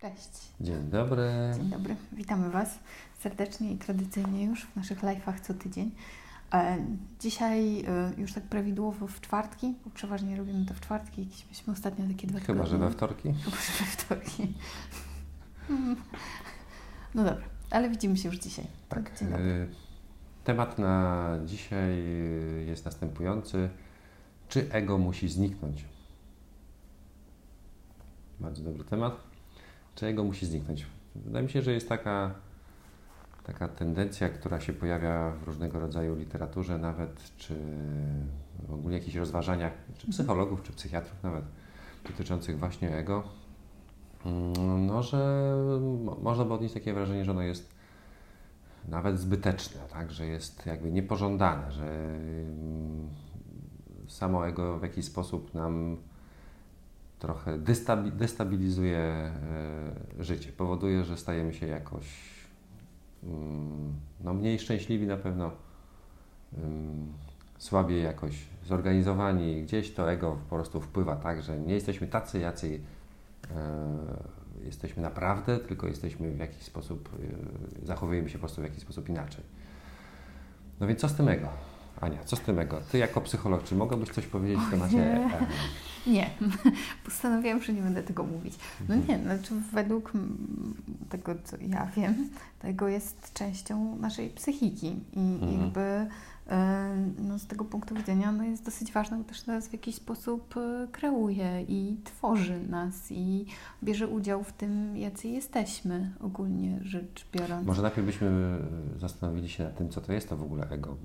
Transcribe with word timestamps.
Cześć. 0.00 0.30
Dzień 0.60 0.90
dobry. 0.90 1.30
Dzień 1.56 1.70
dobry. 1.70 1.96
Witamy 2.12 2.50
Was 2.50 2.78
serdecznie 3.18 3.72
i 3.72 3.78
tradycyjnie 3.78 4.44
już 4.44 4.66
w 4.66 4.76
naszych 4.76 5.00
live'ach 5.02 5.40
co 5.40 5.54
tydzień. 5.54 5.90
E, 6.54 6.76
Dzisiaj 7.20 7.80
e, 7.80 8.12
już 8.18 8.32
tak 8.32 8.44
prawidłowo 8.44 9.06
w 9.06 9.20
czwartki, 9.20 9.74
bo 9.84 9.90
przeważnie 9.90 10.36
robimy 10.36 10.66
to 10.66 10.74
w 10.74 10.80
czwartki, 10.80 11.22
jakieś 11.24 11.44
mieliśmy 11.44 11.72
ostatnio 11.72 12.08
takie 12.08 12.26
dwa 12.26 12.40
Chyba, 12.40 12.66
że 12.66 12.70
tygodnie. 12.72 12.88
we 12.88 12.94
wtorki. 12.94 13.32
Chyba, 13.32 13.56
że 13.56 13.72
we 13.84 13.90
wtorki. 13.90 14.54
No 17.14 17.24
dobra, 17.24 17.46
ale 17.70 17.90
widzimy 17.90 18.16
się 18.16 18.28
już 18.28 18.38
dzisiaj. 18.38 18.66
Tak. 18.88 19.22
Y, 19.22 19.68
Temat 20.44 20.78
na 20.78 21.28
dzisiaj 21.46 22.04
jest 22.66 22.84
następujący. 22.84 23.70
Czy 24.48 24.72
ego 24.72 24.98
musi 24.98 25.28
zniknąć? 25.28 25.84
Bardzo 28.40 28.62
dobry 28.64 28.84
temat. 28.84 29.29
Czy 29.94 30.06
ego 30.06 30.24
musi 30.24 30.46
zniknąć? 30.46 30.86
Wydaje 31.14 31.44
mi 31.44 31.50
się, 31.50 31.62
że 31.62 31.72
jest 31.72 31.88
taka, 31.88 32.34
taka 33.44 33.68
tendencja, 33.68 34.28
która 34.28 34.60
się 34.60 34.72
pojawia 34.72 35.30
w 35.30 35.42
różnego 35.42 35.80
rodzaju 35.80 36.16
literaturze 36.16 36.78
nawet, 36.78 37.36
czy 37.36 37.54
w 38.68 38.74
ogóle 38.74 38.94
jakichś 38.94 39.16
rozważaniach, 39.16 39.72
czy 39.98 40.10
psychologów, 40.10 40.62
czy 40.62 40.72
psychiatrów 40.72 41.22
nawet, 41.22 41.44
dotyczących 42.04 42.58
właśnie 42.58 42.96
ego, 42.96 43.22
Mm, 44.26 44.86
no, 44.86 45.02
że 45.02 45.54
mo- 46.04 46.16
można 46.22 46.44
by 46.44 46.54
odnieść 46.54 46.74
takie 46.74 46.94
wrażenie, 46.94 47.24
że 47.24 47.30
ono 47.30 47.42
jest 47.42 47.70
nawet 48.88 49.18
zbyteczne, 49.18 49.80
tak? 49.92 50.12
że 50.12 50.26
jest 50.26 50.66
jakby 50.66 50.92
niepożądane, 50.92 51.72
że 51.72 51.84
mm, 51.84 53.08
samo 54.08 54.48
ego 54.48 54.78
w 54.78 54.82
jakiś 54.82 55.04
sposób 55.04 55.54
nam 55.54 55.96
trochę 57.20 57.58
destabilizuje 58.12 58.98
e, 58.98 59.32
życie, 60.20 60.52
powoduje, 60.52 61.04
że 61.04 61.16
stajemy 61.16 61.54
się 61.54 61.66
jakoś 61.66 62.06
mm, 63.24 63.92
no, 64.20 64.34
mniej 64.34 64.58
szczęśliwi 64.58 65.06
na 65.06 65.16
pewno, 65.16 65.52
ym, 66.58 67.12
słabiej 67.58 68.02
jakoś 68.02 68.32
zorganizowani, 68.66 69.62
gdzieś 69.62 69.94
to 69.94 70.12
ego 70.12 70.38
po 70.50 70.56
prostu 70.56 70.80
wpływa 70.80 71.16
tak, 71.16 71.42
że 71.42 71.58
nie 71.58 71.74
jesteśmy 71.74 72.06
tacy, 72.06 72.38
jacy 72.38 72.80
e, 73.50 74.64
jesteśmy 74.64 75.02
naprawdę, 75.02 75.58
tylko 75.58 75.86
jesteśmy 75.86 76.32
w 76.32 76.38
jakiś 76.38 76.62
sposób, 76.62 77.08
e, 77.82 77.86
zachowujemy 77.86 78.28
się 78.28 78.38
po 78.38 78.40
prostu 78.40 78.60
w 78.60 78.64
jakiś 78.64 78.80
sposób 78.80 79.08
inaczej. 79.08 79.44
No 80.80 80.86
więc 80.86 81.00
co 81.00 81.08
z 81.08 81.14
tym 81.14 81.28
ego? 81.28 81.48
Ania, 82.00 82.24
co 82.24 82.36
z 82.36 82.40
tym 82.40 82.58
ego? 82.58 82.80
Ty 82.92 82.98
jako 82.98 83.20
psycholog, 83.20 83.64
czy 83.64 83.74
mogłabyś 83.74 84.08
coś 84.08 84.26
powiedzieć 84.26 84.60
w 84.60 84.70
temacie 84.70 84.96
Ojej. 84.96 85.12
ego? 85.24 85.46
Nie, 86.06 86.30
postanowiłam, 87.04 87.62
że 87.62 87.72
nie 87.72 87.82
będę 87.82 88.02
tego 88.02 88.24
mówić. 88.24 88.54
No 88.88 88.94
Mhm. 88.94 89.18
nie, 89.20 89.24
znaczy 89.24 89.54
według 89.72 90.12
tego, 91.08 91.34
co 91.44 91.56
ja 91.68 91.86
wiem, 91.96 92.28
tego 92.58 92.88
jest 92.88 93.32
częścią 93.34 93.96
naszej 93.96 94.28
psychiki 94.30 94.86
i 95.12 95.18
Mhm. 95.42 95.60
jakby 95.60 95.80
e, 95.80 96.06
no, 97.18 97.38
z 97.38 97.46
tego 97.46 97.64
punktu 97.64 97.94
widzenia 97.94 98.32
no, 98.32 98.44
jest 98.44 98.64
dosyć 98.64 98.92
ważne, 98.92 99.18
bo 99.18 99.24
też 99.24 99.46
nas 99.46 99.68
w 99.68 99.72
jakiś 99.72 99.94
sposób 99.94 100.56
e, 100.56 100.88
kreuje 100.92 101.62
i 101.68 101.96
tworzy 102.04 102.60
nas 102.68 102.94
i 103.10 103.46
bierze 103.82 104.08
udział 104.08 104.44
w 104.44 104.52
tym, 104.52 104.96
jacy 104.96 105.28
jesteśmy 105.28 106.10
ogólnie 106.20 106.78
rzecz 106.82 107.26
biorąc. 107.32 107.66
Może 107.66 107.82
najpierw 107.82 108.06
byśmy 108.06 108.58
zastanowili 108.96 109.48
się 109.48 109.64
nad 109.64 109.78
tym, 109.78 109.88
co 109.88 110.00
to 110.00 110.12
jest 110.12 110.28
to 110.28 110.36
w 110.36 110.42
ogóle 110.42 110.68
ego. 110.68 110.96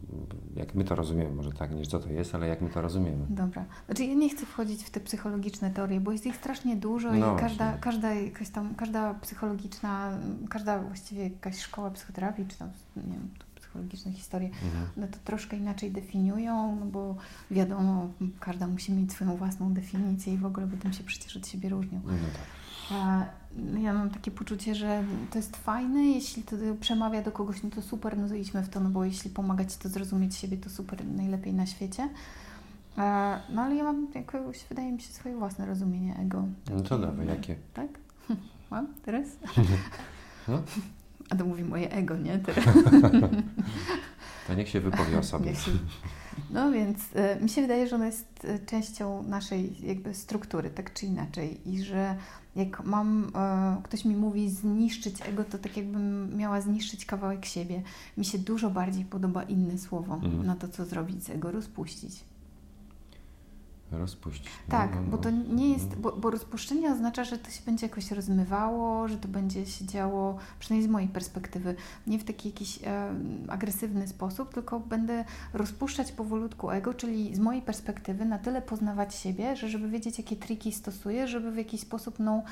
Jak 0.55 0.75
my 0.75 0.83
to 0.83 0.95
rozumiemy, 0.95 1.35
może 1.35 1.51
tak, 1.51 1.75
nie 1.75 1.85
co 1.85 1.99
to 1.99 2.09
jest, 2.09 2.35
ale 2.35 2.47
jak 2.47 2.61
my 2.61 2.69
to 2.69 2.81
rozumiemy. 2.81 3.25
Dobra. 3.29 3.65
Znaczy 3.85 4.05
ja 4.05 4.13
nie 4.13 4.29
chcę 4.29 4.45
wchodzić 4.45 4.83
w 4.83 4.89
te 4.89 4.99
psychologiczne 4.99 5.71
teorie, 5.71 5.99
bo 5.99 6.11
jest 6.11 6.25
ich 6.25 6.35
strasznie 6.35 6.75
dużo 6.75 7.11
No 7.11 7.35
i 7.35 7.39
każda, 7.39 7.65
właśnie. 7.65 7.81
każda 7.81 8.13
jakaś 8.13 8.49
tam, 8.49 8.75
każda 8.75 9.13
psychologiczna, 9.13 10.17
każda 10.49 10.79
właściwie 10.79 11.23
jakaś 11.23 11.59
szkoła 11.59 11.91
psychoterapii, 11.91 12.45
czy 12.47 12.57
tam, 12.57 12.69
nie 12.95 13.03
wiem, 13.03 13.29
psychologiczne 13.75 14.11
historie, 14.11 14.47
Mhm. 14.49 14.87
one 14.97 15.07
to 15.07 15.17
troszkę 15.23 15.57
inaczej 15.57 15.91
definiują, 15.91 16.75
no 16.79 16.85
bo 16.85 17.15
wiadomo, 17.51 18.09
każda 18.39 18.67
musi 18.67 18.91
mieć 18.93 19.11
swoją 19.11 19.35
własną 19.37 19.73
definicję 19.73 20.33
i 20.33 20.37
w 20.37 20.45
ogóle 20.45 20.67
tym 20.67 20.93
się 20.93 21.03
przecież 21.03 21.37
od 21.37 21.47
siebie 21.47 21.69
różnią. 21.69 22.01
No 22.05 22.11
tak. 22.11 22.41
A 22.91 23.25
ja 23.79 23.93
mam 23.93 24.09
takie 24.09 24.31
poczucie, 24.31 24.75
że 24.75 25.03
to 25.31 25.37
jest 25.37 25.55
fajne, 25.57 26.03
jeśli 26.05 26.43
to 26.43 26.55
przemawia 26.79 27.21
do 27.21 27.31
kogoś, 27.31 27.63
no 27.63 27.69
to 27.69 27.81
super, 27.81 28.17
no 28.17 28.27
to 28.27 28.35
idźmy 28.35 28.63
w 28.63 28.69
to, 28.69 28.79
no 28.79 28.89
bo 28.89 29.05
jeśli 29.05 29.29
pomaga 29.29 29.65
Ci 29.65 29.77
to 29.79 29.89
zrozumieć 29.89 30.35
siebie, 30.35 30.57
to 30.57 30.69
super, 30.69 31.05
najlepiej 31.05 31.53
na 31.53 31.65
świecie. 31.65 32.09
No 33.49 33.61
ale 33.61 33.75
ja 33.75 33.83
mam 33.83 34.07
jakoś, 34.15 34.65
wydaje 34.69 34.91
mi 34.91 35.01
się, 35.01 35.13
swoje 35.13 35.35
własne 35.35 35.65
rozumienie 35.65 36.15
ego. 36.17 36.45
No 36.75 36.81
to 36.81 36.99
dawaj, 36.99 37.27
jakie? 37.27 37.55
Tak? 37.73 37.87
Mam 38.71 38.87
teraz? 39.05 39.25
No. 40.47 40.61
A 41.29 41.35
to 41.35 41.45
mówi 41.45 41.63
moje 41.63 41.91
ego, 41.91 42.17
nie? 42.17 42.39
To 44.47 44.53
niech 44.53 44.69
się 44.69 44.79
wypowie 44.79 45.19
o 45.19 45.23
sobie. 45.23 45.51
No 46.51 46.71
więc 46.71 46.99
e, 47.15 47.39
mi 47.41 47.49
się 47.49 47.61
wydaje, 47.61 47.87
że 47.87 47.95
ona 47.95 48.05
jest 48.05 48.45
e, 48.45 48.59
częścią 48.59 49.23
naszej 49.23 49.87
jakby 49.87 50.13
struktury, 50.13 50.69
tak 50.69 50.93
czy 50.93 51.05
inaczej. 51.05 51.69
I 51.69 51.83
że 51.83 52.15
jak 52.55 52.83
mam, 52.83 53.31
e, 53.35 53.81
ktoś 53.83 54.05
mi 54.05 54.15
mówi 54.15 54.49
zniszczyć 54.49 55.15
ego, 55.27 55.43
to 55.43 55.57
tak 55.57 55.77
jakbym 55.77 56.37
miała 56.37 56.61
zniszczyć 56.61 57.05
kawałek 57.05 57.45
siebie. 57.45 57.81
Mi 58.17 58.25
się 58.25 58.39
dużo 58.39 58.69
bardziej 58.69 59.05
podoba 59.05 59.43
inne 59.43 59.77
słowo 59.77 60.13
Mhm. 60.13 60.45
na 60.45 60.55
to, 60.55 60.67
co 60.67 60.85
zrobić 60.85 61.23
z 61.23 61.29
ego, 61.29 61.51
rozpuścić. 61.51 62.23
Rozpuścić. 63.99 64.45
No, 64.45 64.71
Tak, 64.71 64.95
no, 64.95 65.01
bo 65.01 65.17
no. 65.17 65.23
to 65.23 65.29
nie 65.31 65.71
jest, 65.73 65.95
bo, 65.95 66.11
bo 66.11 66.29
rozpuszczenie 66.29 66.91
oznacza, 66.91 67.23
że 67.23 67.37
to 67.37 67.51
się 67.51 67.61
będzie 67.65 67.85
jakoś 67.87 68.11
rozmywało, 68.11 69.07
że 69.07 69.17
to 69.17 69.27
będzie 69.27 69.65
się 69.65 69.85
działo, 69.85 70.37
przynajmniej 70.59 70.89
z 70.89 70.91
mojej 70.91 71.09
perspektywy, 71.09 71.75
nie 72.07 72.19
w 72.19 72.23
taki 72.23 72.49
jakiś 72.49 72.79
e, 72.83 73.13
agresywny 73.47 74.07
sposób, 74.07 74.53
tylko 74.53 74.79
będę 74.79 75.25
rozpuszczać 75.53 76.11
powolutku 76.11 76.71
ego, 76.71 76.93
czyli 76.93 77.35
z 77.35 77.39
mojej 77.39 77.61
perspektywy 77.61 78.25
na 78.25 78.39
tyle 78.39 78.61
poznawać 78.61 79.15
siebie, 79.15 79.55
że 79.55 79.69
żeby 79.69 79.89
wiedzieć, 79.89 80.17
jakie 80.17 80.35
triki 80.35 80.71
stosuję, 80.71 81.27
żeby 81.27 81.51
w 81.51 81.57
jakiś 81.57 81.81
sposób, 81.81 82.15
no, 82.19 82.43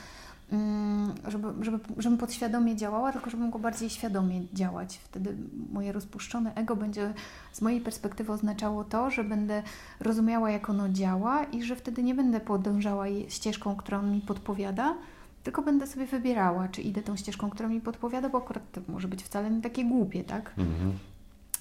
żeby, 1.28 1.48
żeby, 1.62 1.80
żebym 1.98 2.18
podświadomie 2.18 2.76
działała, 2.76 3.12
tylko 3.12 3.30
żebym 3.30 3.46
mogła 3.46 3.62
bardziej 3.62 3.90
świadomie 3.90 4.42
działać. 4.54 4.98
Wtedy 4.98 5.38
moje 5.72 5.92
rozpuszczone 5.92 6.56
ego 6.56 6.76
będzie 6.76 7.14
z 7.52 7.62
mojej 7.62 7.82
perspektywy 7.82 8.32
oznaczało 8.32 8.84
to, 8.84 9.12
że 9.12 9.24
będę 9.24 9.64
rozumiała, 10.00 10.52
jak 10.52 10.70
ono 10.70 10.90
działa 10.90 11.44
i 11.44 11.64
że 11.64 11.76
wtedy 11.76 12.04
nie 12.04 12.16
będę 12.16 12.40
podążała 12.40 13.06
ścieżką, 13.28 13.76
którą 13.76 14.02
mi 14.02 14.22
podpowiada, 14.22 14.96
tylko 15.44 15.62
będę 15.62 15.88
sobie 15.88 16.06
wybierała, 16.06 16.68
czy 16.68 16.82
idę 16.82 17.02
tą 17.02 17.16
ścieżką, 17.16 17.50
którą 17.50 17.70
mi 17.70 17.82
podpowiada, 17.82 18.30
bo 18.30 18.38
akurat 18.38 18.72
to 18.72 18.82
może 18.88 19.08
być 19.08 19.24
wcale 19.24 19.52
nie 19.52 19.62
takie 19.62 19.86
głupie, 19.86 20.24
tak? 20.24 20.54
Mhm. 20.58 20.98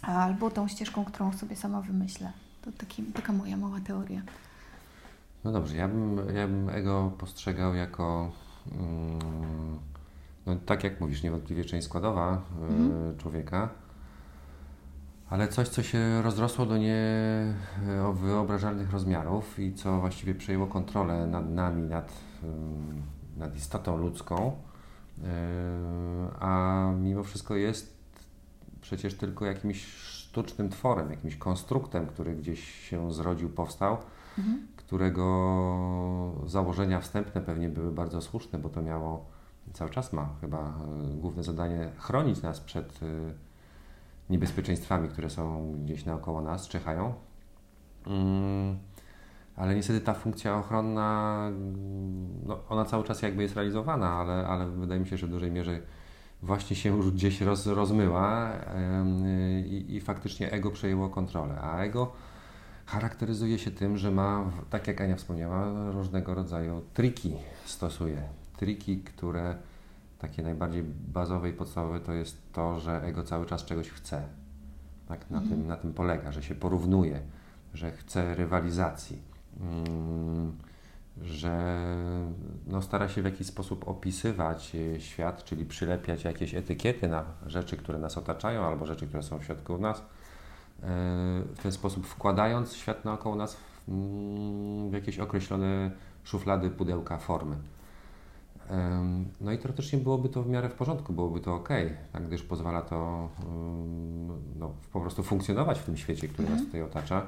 Albo 0.03 0.51
tą 0.51 0.69
ścieżką, 0.69 1.05
którą 1.05 1.33
sobie 1.33 1.57
sama 1.57 1.81
wymyślę. 1.81 2.33
To 2.63 2.73
taki, 2.73 3.03
taka 3.03 3.33
moja 3.33 3.57
mała 3.57 3.81
teoria. 3.81 4.23
No 5.45 5.53
dobrze, 5.53 5.77
ja 5.77 5.89
bym, 5.89 6.17
ja 6.35 6.49
bym 6.49 6.69
ego 6.69 7.13
postrzegał 7.19 7.75
jako, 7.75 8.33
mm, 8.33 8.52
no 10.47 10.57
tak 10.67 10.85
jak 10.85 11.01
mówisz, 11.01 11.23
niewątpliwie 11.23 11.65
część 11.65 11.87
składowa 11.87 12.43
y, 12.63 12.65
Mhm. 12.65 13.19
człowieka, 13.19 13.69
ale 15.31 15.49
coś, 15.49 15.69
co 15.69 15.83
się 15.83 16.23
rozrosło 16.23 16.67
do 16.67 16.79
niewyobrażalnych 16.79 18.93
rozmiarów 18.93 19.59
i 19.59 19.75
co 19.75 20.01
właściwie 20.01 20.35
przejęło 20.35 20.67
kontrolę 20.67 21.27
nad 21.27 21.51
nami, 21.51 21.83
nad, 21.83 22.13
nad 23.37 23.57
istotą 23.57 23.97
ludzką, 23.97 24.53
y, 25.19 25.23
a 26.41 26.91
mimo 27.01 27.23
wszystko 27.23 27.57
jest 27.57 28.03
przecież 28.81 29.15
tylko 29.15 29.47
jakimś 29.47 29.87
sztucznym 29.87 30.69
tworem, 30.69 31.11
jakimś 31.11 31.37
konstruktem, 31.37 32.07
który 32.07 32.35
gdzieś 32.35 32.89
się 32.89 33.13
zrodził, 33.13 33.49
powstał 33.49 33.97
Mhm. 34.39 34.67
którego 34.77 35.25
założenia 36.47 37.01
wstępne 37.01 37.41
pewnie 37.41 37.69
były 37.69 37.93
bardzo 37.93 38.21
słuszne, 38.21 38.59
bo 38.59 38.69
to 38.69 38.83
miało, 38.83 39.27
cały 39.73 39.91
czas 39.91 40.13
ma 40.13 40.29
chyba 40.41 40.59
e, 40.59 40.73
główne 41.15 41.43
zadanie 41.43 41.91
chronić 41.99 42.43
nas 42.43 42.61
przed 42.61 43.01
e, 43.03 43.07
niebezpieczeństwami, 44.31 45.09
które 45.09 45.31
są 45.31 45.75
gdzieś 45.85 46.05
naokoło 46.05 46.43
nas, 46.43 46.69
czyhają. 46.69 47.15
Mm, 48.07 48.79
Ale 49.57 49.75
niestety 49.75 50.01
ta 50.01 50.15
funkcja 50.15 50.57
ochronna, 50.57 51.51
no, 52.47 52.59
ona 52.69 52.85
cały 52.85 53.05
czas 53.05 53.23
jakby 53.23 53.43
jest 53.43 53.55
realizowana, 53.55 54.11
ale, 54.11 54.47
ale 54.47 54.67
wydaje 54.67 55.01
mi 55.01 55.07
się, 55.07 55.17
że 55.17 55.27
w 55.27 55.31
dużej 55.31 55.51
mierze 55.51 55.81
właśnie 56.43 56.77
się 56.77 56.97
już 56.97 57.11
gdzieś 57.11 57.41
roz, 57.41 57.67
rozmyła 57.67 58.53
i, 59.65 59.85
i 59.89 60.01
faktycznie 60.01 60.53
ego 60.53 60.71
przejęło 60.71 61.09
kontrolę. 61.09 61.61
A 61.61 61.79
ego 61.79 62.13
charakteryzuje 62.87 63.59
się 63.59 63.71
tym, 63.71 63.97
że 63.99 64.11
ma, 64.11 64.51
tak 64.71 64.87
jak 64.87 65.01
Ania 65.01 65.17
wspomniała, 65.17 65.91
różnego 65.93 66.35
rodzaju 66.35 66.83
triki 66.95 67.35
stosuje. 67.65 68.23
Triki, 68.57 68.99
które 68.99 69.57
takie 70.19 70.43
najbardziej 70.43 70.83
bazowe 71.13 71.49
i 71.49 71.53
podstawowe 71.53 72.01
to 72.01 72.13
jest 72.13 72.53
to, 72.53 72.81
że 72.81 73.03
ego 73.03 73.23
cały 73.23 73.47
czas 73.47 73.65
czegoś 73.65 73.91
chce. 73.91 74.23
Tak, 75.09 75.31
na, 75.31 75.39
Mhm. 75.39 75.61
tym, 75.61 75.69
na 75.69 75.77
tym 75.77 75.93
polega, 75.93 76.33
że 76.33 76.43
się 76.43 76.55
porównuje, 76.55 77.21
że 77.75 77.91
chce 77.93 78.35
rywalizacji. 78.35 79.23
Mm, 79.61 80.53
że 81.23 81.85
no, 82.67 82.83
stara 82.83 83.09
się 83.09 83.23
w 83.23 83.25
jakiś 83.25 83.47
sposób 83.47 83.89
opisywać 83.89 84.77
e, 84.97 85.01
świat, 85.01 85.45
czyli 85.45 85.65
przylepiać 85.67 86.25
jakieś 86.25 86.55
etykiety 86.55 87.09
na 87.09 87.25
rzeczy, 87.47 87.77
które 87.77 87.99
nas 87.99 88.19
otaczają, 88.19 88.65
albo 88.65 88.87
rzeczy, 88.87 89.07
które 89.07 89.23
są 89.23 89.39
w 89.39 89.45
środku 89.45 89.79
nas, 89.79 90.03
w 91.55 91.59
ten 91.63 91.73
sposób 91.73 92.07
wkładając 92.07 92.73
świat 92.75 93.05
naokoło 93.05 93.37
nas 93.37 93.55
w, 93.55 93.89
mm, 93.89 94.91
w 94.91 94.93
jakieś 94.93 95.19
określone 95.19 95.91
szuflady, 96.25 96.71
pudełka, 96.71 97.19
formy. 97.19 97.57
No 99.41 99.53
i 99.53 99.59
teoretycznie 99.59 99.99
byłoby 99.99 100.29
to 100.29 100.43
w 100.43 100.49
miarę 100.49 100.69
w 100.69 100.75
porządku, 100.75 101.13
byłoby 101.13 101.41
to 101.41 101.55
ok, 101.55 101.69
tak, 102.13 102.27
gdyż 102.27 102.43
pozwala 102.43 102.83
to 102.83 103.29
no, 104.57 104.75
po 104.93 105.01
prostu 105.01 105.23
funkcjonować 105.23 105.79
w 105.79 105.85
tym 105.85 105.97
świecie, 105.97 106.29
który 106.29 106.49
nas 106.49 106.53
mhm. 106.61 106.67
tutaj 106.67 106.83
otacza. 106.83 107.27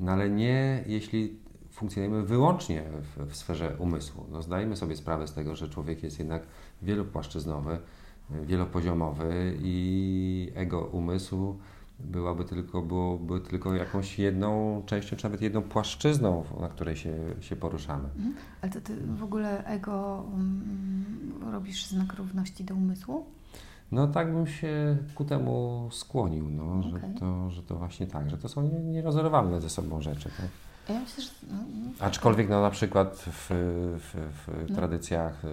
No 0.00 0.12
ale 0.12 0.30
nie 0.30 0.84
jeśli 0.86 1.38
funkcjonujemy 1.70 2.22
wyłącznie 2.22 2.84
w, 3.00 3.30
w 3.30 3.36
sferze 3.36 3.76
umysłu. 3.78 4.26
No, 4.30 4.42
zdajemy 4.42 4.76
sobie 4.76 4.96
sprawę 4.96 5.26
z 5.26 5.32
tego, 5.32 5.56
że 5.56 5.68
człowiek 5.68 6.02
jest 6.02 6.18
jednak 6.18 6.42
wielopłaszczyznowy, 6.82 7.78
wielopoziomowy 8.30 9.56
i 9.62 10.52
ego 10.54 10.80
umysłu 10.80 11.58
byłaby 12.00 12.44
tylko, 12.44 12.82
byłoby 12.82 13.40
tylko 13.40 13.74
jakąś 13.74 14.18
jedną 14.18 14.82
częścią, 14.86 15.16
czy 15.16 15.24
nawet 15.24 15.40
jedną 15.40 15.62
płaszczyzną, 15.62 16.44
na 16.60 16.68
której 16.68 16.96
się, 16.96 17.14
się 17.40 17.56
poruszamy. 17.56 18.08
Mhm. 18.16 18.34
Ale 18.62 18.72
to 18.72 18.80
ty 18.80 18.96
w 18.96 19.22
ogóle 19.22 19.64
ego 19.64 20.24
um, 20.32 21.04
robisz 21.52 21.86
znak 21.86 22.14
równości 22.14 22.64
do 22.64 22.74
umysłu? 22.74 23.26
No 23.92 24.06
tak 24.06 24.32
bym 24.32 24.46
się 24.46 24.96
ku 25.14 25.24
temu 25.24 25.88
skłonił, 25.92 26.50
no, 26.50 26.64
okay. 26.78 26.90
że, 26.90 27.20
to, 27.20 27.50
że 27.50 27.62
to 27.62 27.76
właśnie 27.76 28.06
tak, 28.06 28.30
że 28.30 28.38
to 28.38 28.48
są 28.48 28.70
nierozerwalne 28.84 29.60
ze 29.60 29.70
sobą 29.70 30.00
rzeczy. 30.00 30.30
Tak? 30.36 30.48
Ja 30.88 31.00
myślę, 31.00 31.24
że, 31.24 31.30
no, 31.50 31.56
no, 31.56 31.90
Aczkolwiek 32.00 32.48
no, 32.48 32.62
na 32.62 32.70
przykład 32.70 33.16
w, 33.16 33.46
w, 33.98 34.14
w 34.14 34.70
no. 34.70 34.76
tradycjach 34.76 35.44
e, 35.44 35.48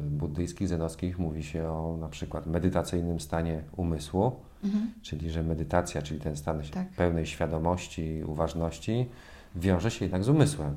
buddyjskich, 0.00 0.68
zenowskich 0.68 1.18
mówi 1.18 1.42
się 1.42 1.68
o 1.68 1.96
na 2.00 2.08
przykład 2.08 2.46
medytacyjnym 2.46 3.20
stanie 3.20 3.62
umysłu, 3.76 4.36
mhm. 4.64 4.90
czyli 5.02 5.30
że 5.30 5.42
medytacja, 5.42 6.02
czyli 6.02 6.20
ten 6.20 6.36
stan 6.36 6.62
tak. 6.62 6.88
pełnej 6.88 7.26
świadomości, 7.26 8.22
uważności 8.26 9.08
wiąże 9.56 9.90
się 9.90 10.04
jednak 10.04 10.24
z 10.24 10.28
umysłem. 10.28 10.76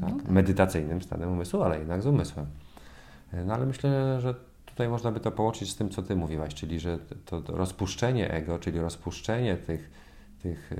Tak? 0.00 0.10
No 0.10 0.16
tak. 0.16 0.28
Medytacyjnym 0.28 1.02
stanem 1.02 1.32
umysłu, 1.32 1.62
ale 1.62 1.78
jednak 1.78 2.02
z 2.02 2.06
umysłem. 2.06 2.46
E, 3.32 3.44
no 3.44 3.54
ale 3.54 3.66
myślę, 3.66 4.20
że 4.20 4.34
tutaj 4.66 4.88
można 4.88 5.12
by 5.12 5.20
to 5.20 5.30
połączyć 5.32 5.70
z 5.70 5.76
tym, 5.76 5.90
co 5.90 6.02
Ty 6.02 6.16
mówiłaś, 6.16 6.54
czyli 6.54 6.80
że 6.80 6.98
to, 7.24 7.42
to 7.42 7.56
rozpuszczenie 7.56 8.30
ego, 8.30 8.58
czyli 8.58 8.80
rozpuszczenie 8.80 9.56
tych 9.56 10.05
tych 10.46 10.70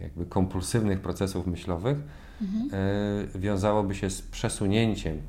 jakby 0.00 0.26
kompulsywnych 0.26 1.00
procesów 1.00 1.46
myślowych 1.46 1.98
mhm. 2.42 2.70
E, 3.34 3.38
wiązałoby 3.38 3.94
się 3.94 4.10
z 4.10 4.22
przesunięciem 4.22 5.22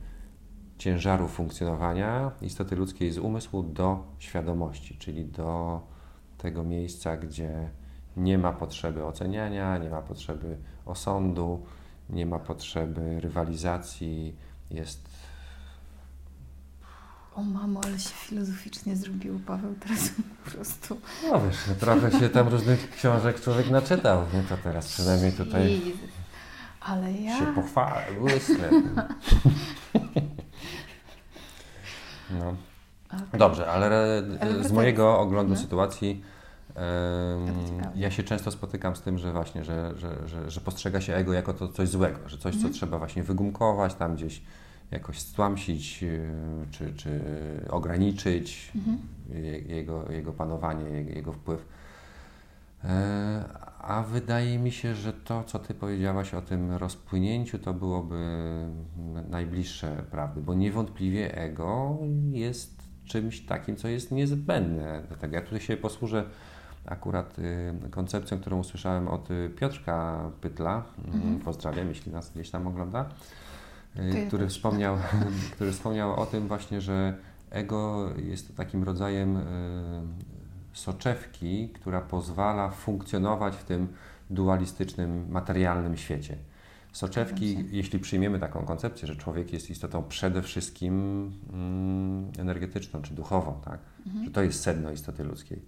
ciężaru 0.78 1.28
funkcjonowania 1.28 2.32
istoty 2.42 2.76
ludzkiej 2.76 3.12
z 3.12 3.18
umysłu 3.18 3.64
do 3.64 4.04
świadomości, 4.20 4.98
czyli 4.98 5.26
do 5.26 5.82
tego 6.38 6.64
miejsca, 6.64 7.18
gdzie 7.18 7.70
nie 8.18 8.38
ma 8.38 8.54
potrzeby 8.54 9.06
oceniania, 9.06 9.78
nie 9.78 9.90
ma 9.90 10.02
potrzeby 10.02 10.58
osądu, 10.86 11.66
nie 12.10 12.26
ma 12.26 12.40
potrzeby 12.40 13.20
rywalizacji, 13.20 14.36
jest 14.72 15.10
o 17.36 17.44
mamo, 17.44 17.82
ale 17.84 18.00
się 18.00 18.10
filozoficznie 18.10 18.96
zrobił 18.96 19.40
Paweł 19.40 19.76
teraz 19.80 20.10
po 20.46 20.52
prostu. 20.52 21.02
No 21.32 21.42
wiesz, 21.42 21.58
trochę 21.80 22.20
się 22.20 22.30
tam 22.30 22.48
różnych 22.48 22.92
książek 22.92 23.42
człowiek 23.42 23.70
naczytał, 23.70 24.22
nie? 24.34 24.44
To 24.44 24.58
teraz 24.64 24.88
przynajmniej 24.88 25.32
tutaj 25.32 25.82
ale 26.82 27.12
ja... 27.12 27.40
się 27.40 27.46
pochwalę, 27.46 28.06
błysnę. 28.20 28.70
no. 32.40 32.56
Okay. 33.08 33.40
Dobrze, 33.40 33.72
ale, 33.72 34.24
z 34.62 34.72
mojego 34.72 35.20
oglądu 35.20 35.54
no. 35.54 35.60
sytuacji 35.60 36.24
ja 37.96 38.12
się 38.12 38.24
często 38.24 38.52
spotykam 38.52 38.96
z 38.96 39.02
tym, 39.02 39.18
że 39.18 39.32
właśnie, 39.32 39.64
że, 39.64 39.94
że, 39.98 40.28
że, 40.28 40.52
że 40.52 40.62
postrzega 40.62 41.02
się 41.02 41.16
ego 41.16 41.34
jako 41.34 41.54
to 41.54 41.68
coś 41.68 41.90
złego, 41.90 42.30
że 42.30 42.38
coś, 42.38 42.54
co 42.54 42.58
mhm. 42.58 42.74
trzeba 42.74 42.98
właśnie 42.98 43.24
wygumkować, 43.24 43.94
tam 43.94 44.16
gdzieś 44.16 44.42
jakoś 44.92 45.20
stłamsić 45.20 46.04
e, 46.04 46.08
czy, 46.72 46.94
czy 46.94 47.22
ograniczyć 47.70 48.72
mhm. 48.76 48.98
jego, 49.68 50.12
jego 50.12 50.34
panowanie, 50.34 50.90
jego 51.02 51.34
wpływ. 51.34 51.66
E, 52.84 53.44
a 53.80 54.04
wydaje 54.04 54.60
mi 54.60 54.72
się, 54.72 54.96
że 54.96 55.14
to, 55.14 55.44
co 55.44 55.60
Ty 55.60 55.74
powiedziałaś 55.74 56.34
o 56.34 56.42
tym 56.42 56.72
rozpłynięciu, 56.72 57.60
to 57.60 57.74
byłoby 57.74 58.16
najbliższe 59.30 60.04
prawdy, 60.12 60.42
bo 60.42 60.54
niewątpliwie 60.54 61.38
ego 61.38 61.98
jest 62.32 62.82
czymś 63.06 63.46
takim, 63.46 63.76
co 63.76 63.88
jest 63.88 64.12
niezbędne. 64.12 65.04
Dlatego 65.08 65.36
ja 65.36 65.42
tutaj 65.42 65.60
się 65.60 65.78
posłużę 65.78 66.26
akurat 66.86 67.40
y, 67.40 67.90
koncepcją, 67.90 68.40
którą 68.40 68.60
usłyszałem 68.60 69.08
od 69.08 69.30
Piotrka 69.60 70.30
Pytla. 70.42 70.84
Mhm. 71.06 71.40
Pozdrawiam, 71.40 71.88
jeśli 71.88 72.12
nas 72.12 72.32
gdzieś 72.34 72.50
tam 72.50 72.68
ogląda 72.68 73.10
Y, 74.00 74.28
który 74.28 74.48
wspomniał, 74.48 74.98
który 75.56 75.72
wspomniał 75.72 76.16
o 76.16 76.26
tym 76.26 76.48
właśnie, 76.48 76.82
że 76.82 77.18
ego 77.50 78.10
jest 78.18 78.58
takim 78.58 78.84
rodzajem 78.84 79.38
y, 79.38 79.42
soczewki, 80.74 81.70
która 81.70 82.02
pozwala 82.02 82.70
funkcjonować 82.70 83.56
w 83.56 83.64
tym 83.64 83.88
dualistycznym, 84.30 85.26
materialnym 85.30 85.98
świecie. 85.98 86.38
Soczewki, 86.92 87.66
jeśli 87.72 88.00
przyjmiemy 88.00 88.40
taką 88.40 88.66
koncepcję, 88.66 89.08
że 89.08 89.16
człowiek 89.16 89.54
jest 89.54 89.70
istotą 89.70 90.04
przede 90.04 90.42
wszystkim 90.42 90.94
mm, 91.54 92.32
energetyczną 92.38 93.02
czy 93.02 93.14
duchową, 93.14 93.62
tak? 93.66 93.80
Mhm. 94.08 94.26
że 94.26 94.32
to 94.32 94.42
jest 94.42 94.62
sedno 94.62 94.92
istoty 94.92 95.24
ludzkiej, 95.24 95.62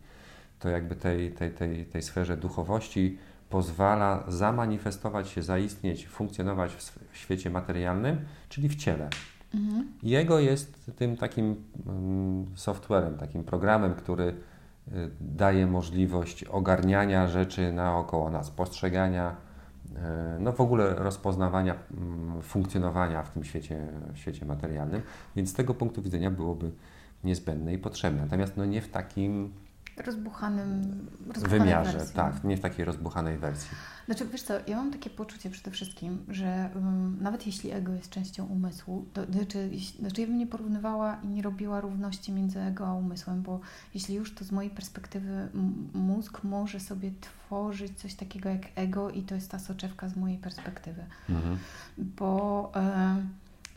to 0.59 0.69
jakby 0.69 0.95
tej, 0.95 1.31
tej, 1.31 1.51
tej, 1.51 1.85
tej 1.85 2.01
sferze 2.01 2.37
duchowości 2.37 3.17
pozwala 3.53 4.23
zamanifestować 4.27 5.29
się, 5.29 5.43
zaistnieć, 5.43 6.07
funkcjonować 6.07 6.71
w 7.11 7.17
świecie 7.17 7.49
materialnym, 7.49 8.17
czyli 8.49 8.69
w 8.69 8.75
ciele. 8.75 9.09
Mhm. 9.53 9.87
Jego 10.03 10.39
jest 10.39 10.91
tym 10.95 11.17
takim 11.17 11.55
mm, 11.87 12.45
softwarem, 12.55 13.17
takim 13.17 13.43
programem, 13.43 13.95
który 13.95 14.23
y, 14.23 15.11
daje 15.21 15.67
możliwość 15.67 16.43
ogarniania 16.43 17.27
rzeczy 17.27 17.73
naokoło 17.73 18.29
nas, 18.29 18.51
postrzegania, 18.51 19.35
y, 19.85 19.99
no 20.39 20.51
w 20.51 20.61
ogóle 20.61 20.95
rozpoznawania 20.95 21.75
mm, 21.75 22.41
funkcjonowania 22.41 23.23
w 23.23 23.31
tym 23.31 23.43
świecie, 23.43 23.87
w 24.13 24.17
świecie 24.17 24.45
materialnym. 24.45 25.01
Więc 25.35 25.49
z 25.49 25.53
tego 25.53 25.73
punktu 25.73 26.01
widzenia 26.01 26.31
byłoby 26.31 26.71
niezbędne 27.23 27.73
i 27.73 27.77
potrzebne. 27.77 28.21
Natomiast 28.21 28.57
no 28.57 28.65
nie 28.65 28.81
w 28.81 28.89
takim 28.89 29.53
rozbuchanym, 29.97 31.07
wymiarze, 31.35 31.97
wersji. 31.97 32.15
tak, 32.15 32.43
nie 32.43 32.57
w 32.57 32.59
takiej 32.59 32.85
rozbuchanej 32.85 33.37
wersji. 33.37 33.69
Znaczy, 34.05 34.25
wiesz 34.25 34.41
co, 34.41 34.53
ja 34.67 34.77
mam 34.77 34.91
takie 34.91 35.09
poczucie 35.09 35.49
przede 35.49 35.71
wszystkim, 35.71 36.25
że 36.27 36.69
um, 36.75 37.17
nawet 37.21 37.47
jeśli 37.47 37.71
ego 37.71 37.93
jest 37.93 38.09
częścią 38.09 38.45
umysłu, 38.45 39.05
to 39.13 39.25
znaczy, 39.25 39.69
znaczy 39.99 40.21
ja 40.21 40.27
bym 40.27 40.37
nie 40.37 40.47
porównywała 40.47 41.15
i 41.23 41.27
nie 41.27 41.41
robiła 41.41 41.81
równości 41.81 42.31
między 42.31 42.59
ego 42.59 42.87
a 42.87 42.93
umysłem, 42.93 43.41
bo 43.41 43.59
jeśli 43.93 44.15
już, 44.15 44.35
to 44.35 44.45
z 44.45 44.51
mojej 44.51 44.71
perspektywy 44.71 45.49
mózg 45.93 46.43
może 46.43 46.79
sobie 46.79 47.11
tworzyć 47.21 47.99
coś 47.99 48.13
takiego 48.13 48.49
jak 48.49 48.61
ego 48.75 49.09
i 49.09 49.21
to 49.21 49.35
jest 49.35 49.51
ta 49.51 49.59
soczewka 49.59 50.09
z 50.09 50.15
mojej 50.15 50.37
perspektywy. 50.37 51.05
Mhm. 51.29 51.57
Bo... 51.97 52.71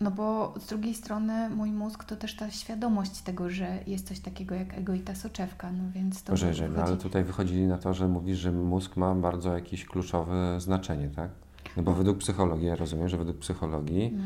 No 0.00 0.10
bo 0.10 0.54
z 0.60 0.66
drugiej 0.66 0.94
strony 0.94 1.50
mój 1.50 1.70
mózg 1.70 2.04
to 2.04 2.16
też 2.16 2.36
ta 2.36 2.50
świadomość 2.50 3.20
tego, 3.20 3.50
że 3.50 3.78
jest 3.86 4.08
coś 4.08 4.20
takiego 4.20 4.54
jak 4.54 4.74
ego 4.74 4.94
i 4.94 5.00
ta 5.00 5.14
soczewka, 5.14 5.72
no 5.72 5.84
więc 5.94 6.22
to... 6.22 6.32
Boże, 6.32 6.46
wychodzi... 6.46 6.72
no, 6.76 6.82
ale 6.82 6.96
tutaj 6.96 7.24
wychodzi 7.24 7.60
na 7.60 7.78
to, 7.78 7.94
że 7.94 8.08
mówisz, 8.08 8.38
że 8.38 8.52
mózg 8.52 8.96
ma 8.96 9.14
bardzo 9.14 9.54
jakieś 9.54 9.84
kluczowe 9.84 10.60
znaczenie, 10.60 11.08
tak? 11.08 11.30
No 11.76 11.82
bo 11.82 11.90
no. 11.90 11.96
według 11.96 12.18
psychologii, 12.18 12.66
ja 12.66 12.76
rozumiem, 12.76 13.08
że 13.08 13.16
według 13.16 13.38
psychologii 13.38 14.12
no 14.16 14.22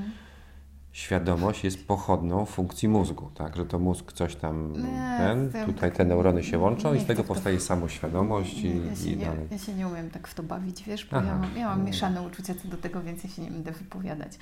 świadomość 0.92 1.64
jest 1.64 1.87
pochodną 1.87 2.47
funkcji 2.47 2.88
mózgu, 2.88 3.30
tak? 3.35 3.56
Że 3.56 3.66
to 3.66 3.78
mózg 3.78 4.12
coś 4.12 4.37
tam, 4.37 4.73
nie, 4.73 5.14
ten, 5.18 5.66
tutaj 5.66 5.92
te 5.92 6.04
neurony 6.04 6.42
się 6.42 6.59
łączą 6.59 6.94
i 6.94 7.00
z 7.00 7.06
tego 7.06 7.25
powstaje 7.25 7.56
to... 7.56 7.62
samoświadomość 7.62 8.59
i, 8.59 8.87
ja 8.87 8.97
się, 8.97 9.11
i 9.11 9.16
nie, 9.16 9.26
dalej. 9.26 9.49
Ja 9.50 9.59
się 9.59 9.75
nie 9.75 9.88
umiem 9.88 10.11
tak 10.11 10.28
w 10.28 10.35
to 10.35 10.42
bawić, 10.42 10.82
wiesz, 10.82 11.04
bo 11.04 11.16
Aha, 11.16 11.26
ja 11.26 11.38
mam, 11.38 11.56
ja 11.56 11.66
mam 11.66 11.85
mieszane 11.85 12.23
uczucia 12.23 12.54
co 12.62 12.68
do 12.68 12.76
tego, 12.76 13.02
więc 13.02 13.25
ja 13.25 13.30
się 13.30 13.42
nie 13.42 13.50
będę 13.50 13.73
wypowiadać. 13.73 14.38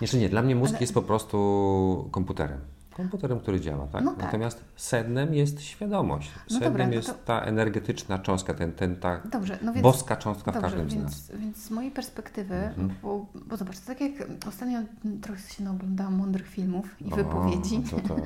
Jeszcze 0.00 0.16
nie, 0.16 0.28
dla 0.28 0.42
mnie 0.42 0.54
mózg 0.54 0.72
Ale... 0.72 0.80
jest 0.80 0.94
po 0.94 1.02
prostu 1.02 2.08
komputerem. 2.10 2.60
Komputerem, 3.00 3.40
który 3.40 3.60
działa, 3.60 3.86
tak? 3.86 4.04
No 4.04 4.10
tak. 4.14 4.22
Natomiast 4.24 4.64
sednem 4.76 5.34
jest 5.34 5.62
świadomość. 5.62 6.30
No 6.34 6.54
Sednem 6.54 6.72
dobra, 6.72 6.86
no 6.86 6.92
jest 6.92 7.08
to- 7.08 7.14
ta 7.14 7.40
energetyczna 7.40 8.18
cząstka, 8.18 8.54
ten, 8.54 8.72
ten, 8.72 8.96
ta 8.96 9.20
Dobrze, 9.32 9.58
no 9.62 9.72
więc... 9.72 9.82
boska 9.82 10.16
cząstka 10.16 10.50
w 10.50 10.54
Dobrze, 10.54 10.68
każdym 10.76 10.90
z 10.90 10.94
nas. 11.02 11.28
więc, 11.30 11.40
więc 11.42 11.56
z 11.56 11.70
mojej 11.70 11.90
perspektywy, 11.90 12.54
Mhm. 12.54 12.90
bo, 13.02 13.26
bo 13.46 13.56
zobacz, 13.56 13.78
to 13.78 13.86
tak 13.86 14.00
jak 14.00 14.12
ostatnio 14.48 14.78
trochę 15.22 15.40
się 15.40 15.64
naoglądałam 15.64 16.14
mądrych 16.14 16.48
filmów 16.48 16.96
i 17.00 17.12
O, 17.12 17.16
wypowiedzi. 17.16 17.82
To, 17.90 18.00
to, 18.08 18.16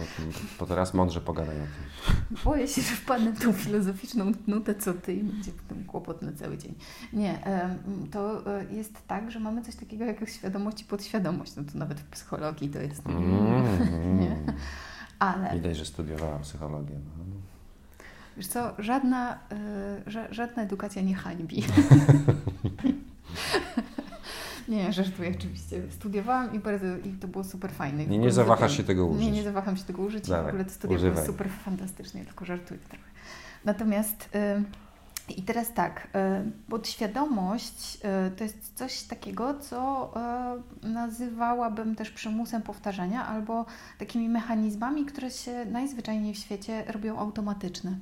to 0.59 0.67
teraz 0.67 0.95
mądrze 0.95 1.21
pogadaj 1.21 1.57
o 1.57 1.59
tym. 1.65 2.37
Boję 2.45 2.69
się, 2.69 2.83
że 2.83 2.97
wpadnę 2.97 3.33
w 3.33 3.43
tą 3.43 3.53
filozoficzną 3.53 4.33
nutę 4.47 4.75
co 4.75 4.95
ty 4.95 5.15
i 5.15 5.23
będzie 5.25 5.51
potem 5.53 5.85
kłopot 5.85 6.23
na 6.23 6.33
cały 6.33 6.59
dzień. 6.59 6.75
Nie, 7.13 7.39
to 8.11 8.47
e, 8.61 8.65
jest 8.75 9.07
tak, 9.07 9.31
że 9.31 9.41
mamy 9.41 9.63
coś 9.63 9.75
takiego 9.77 10.05
jak 10.05 10.29
świadomość 10.29 10.81
i 10.83 10.85
podświadomość. 10.85 11.57
No 11.57 11.63
to 11.73 11.79
nawet 11.79 12.01
w 12.01 12.05
psychologii 12.05 12.69
to 12.69 12.79
jest. 12.81 13.07
Mm. 13.07 14.21
Nie? 14.21 14.37
Ale 15.19 15.51
Widać, 15.55 15.77
że 15.77 15.85
studiowała 15.85 16.39
psychologię. 16.39 16.95
No. 17.19 17.25
wiesz 18.37 18.47
co, 18.47 18.75
żadna, 18.79 19.39
y, 20.07 20.11
ża, 20.11 20.33
żadna 20.33 20.63
edukacja 20.63 21.03
nie 21.03 21.15
hańbi. 21.15 21.65
Nie, 24.69 24.93
żartuję 24.93 25.35
oczywiście. 25.39 25.83
Studiowałam 25.91 26.55
i, 26.55 26.59
bardzo, 26.59 26.87
i 27.05 27.13
to 27.13 27.29
było 27.29 27.45
super 27.45 27.73
fajne. 27.73 28.05
I 28.05 28.19
nie 28.19 28.33
zawahasz 28.33 28.77
się 28.77 28.85
tego 28.85 29.03
Nie, 29.03 29.09
użyć. 29.11 29.33
nie 29.33 29.43
zawaham 29.43 29.77
się 29.77 29.85
tego 29.85 30.03
użyć. 30.03 30.29
Dawaj, 30.29 30.45
w 30.45 30.49
ogóle 30.49 30.65
te 30.65 30.71
studia 30.71 30.97
używaj. 30.97 31.15
były 31.15 31.27
super 31.27 31.49
fantastycznie, 31.65 32.25
tylko 32.25 32.45
żartuję 32.45 32.81
trochę. 32.81 33.05
Natomiast 33.65 34.29
y, 34.35 34.63
i 35.29 35.43
teraz 35.43 35.73
tak, 35.73 36.09
y, 36.47 36.71
podświadomość 36.71 37.99
y, 38.29 38.31
to 38.31 38.45
jest 38.45 38.75
coś 38.75 39.03
takiego, 39.03 39.55
co 39.59 40.11
y, 40.85 40.89
nazywałabym 40.89 41.95
też 41.95 42.11
przymusem 42.11 42.63
powtarzania 42.63 43.27
albo 43.27 43.67
takimi 43.99 44.29
mechanizmami, 44.29 45.05
które 45.05 45.31
się 45.31 45.65
najzwyczajniej 45.65 46.35
w 46.35 46.39
świecie 46.39 46.85
robią 46.87 47.19
automatyczne. 47.19 47.99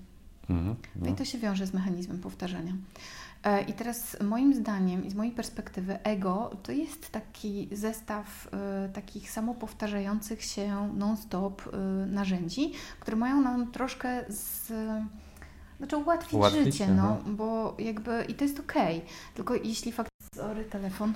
Mhm, 0.50 0.76
No 0.97 1.07
no. 1.07 1.12
i 1.12 1.14
to 1.14 1.25
się 1.25 1.38
wiąże 1.38 1.67
z 1.67 1.75
mechanizmem 1.75 2.19
powtarzania. 2.19 2.73
E, 3.45 3.62
I 3.62 3.73
teraz 3.73 4.17
moim 4.21 4.55
zdaniem 4.55 5.05
i 5.05 5.11
z 5.11 5.14
mojej 5.14 5.33
perspektywy 5.33 6.02
ego 6.02 6.57
to 6.62 6.73
jest 6.73 7.11
taki 7.11 7.69
zestaw 7.73 8.49
e, 8.52 8.88
takich 8.88 9.31
samopowtarzających 9.31 10.43
się 10.45 10.93
non-stop 10.95 11.62
e, 11.73 11.76
narzędzi, 12.07 12.73
które 13.00 13.17
mają 13.17 13.41
nam 13.41 13.73
troszkę 13.73 14.25
z, 14.29 14.73
znaczy 15.83 15.97
ułatwić, 15.97 16.33
Ułatwić, 16.33 16.65
życie, 16.65 16.89
no, 16.89 17.03
aha. 17.03 17.19
bo 17.27 17.77
jakby 17.79 18.25
i 18.29 18.35
to 18.35 18.45
jest 18.45 18.61
okej, 18.61 19.03
tylko 19.35 19.55
jeśli 19.55 19.93
faktycznie, 19.93 20.43
sorry, 20.43 20.65
telefon, 20.65 21.12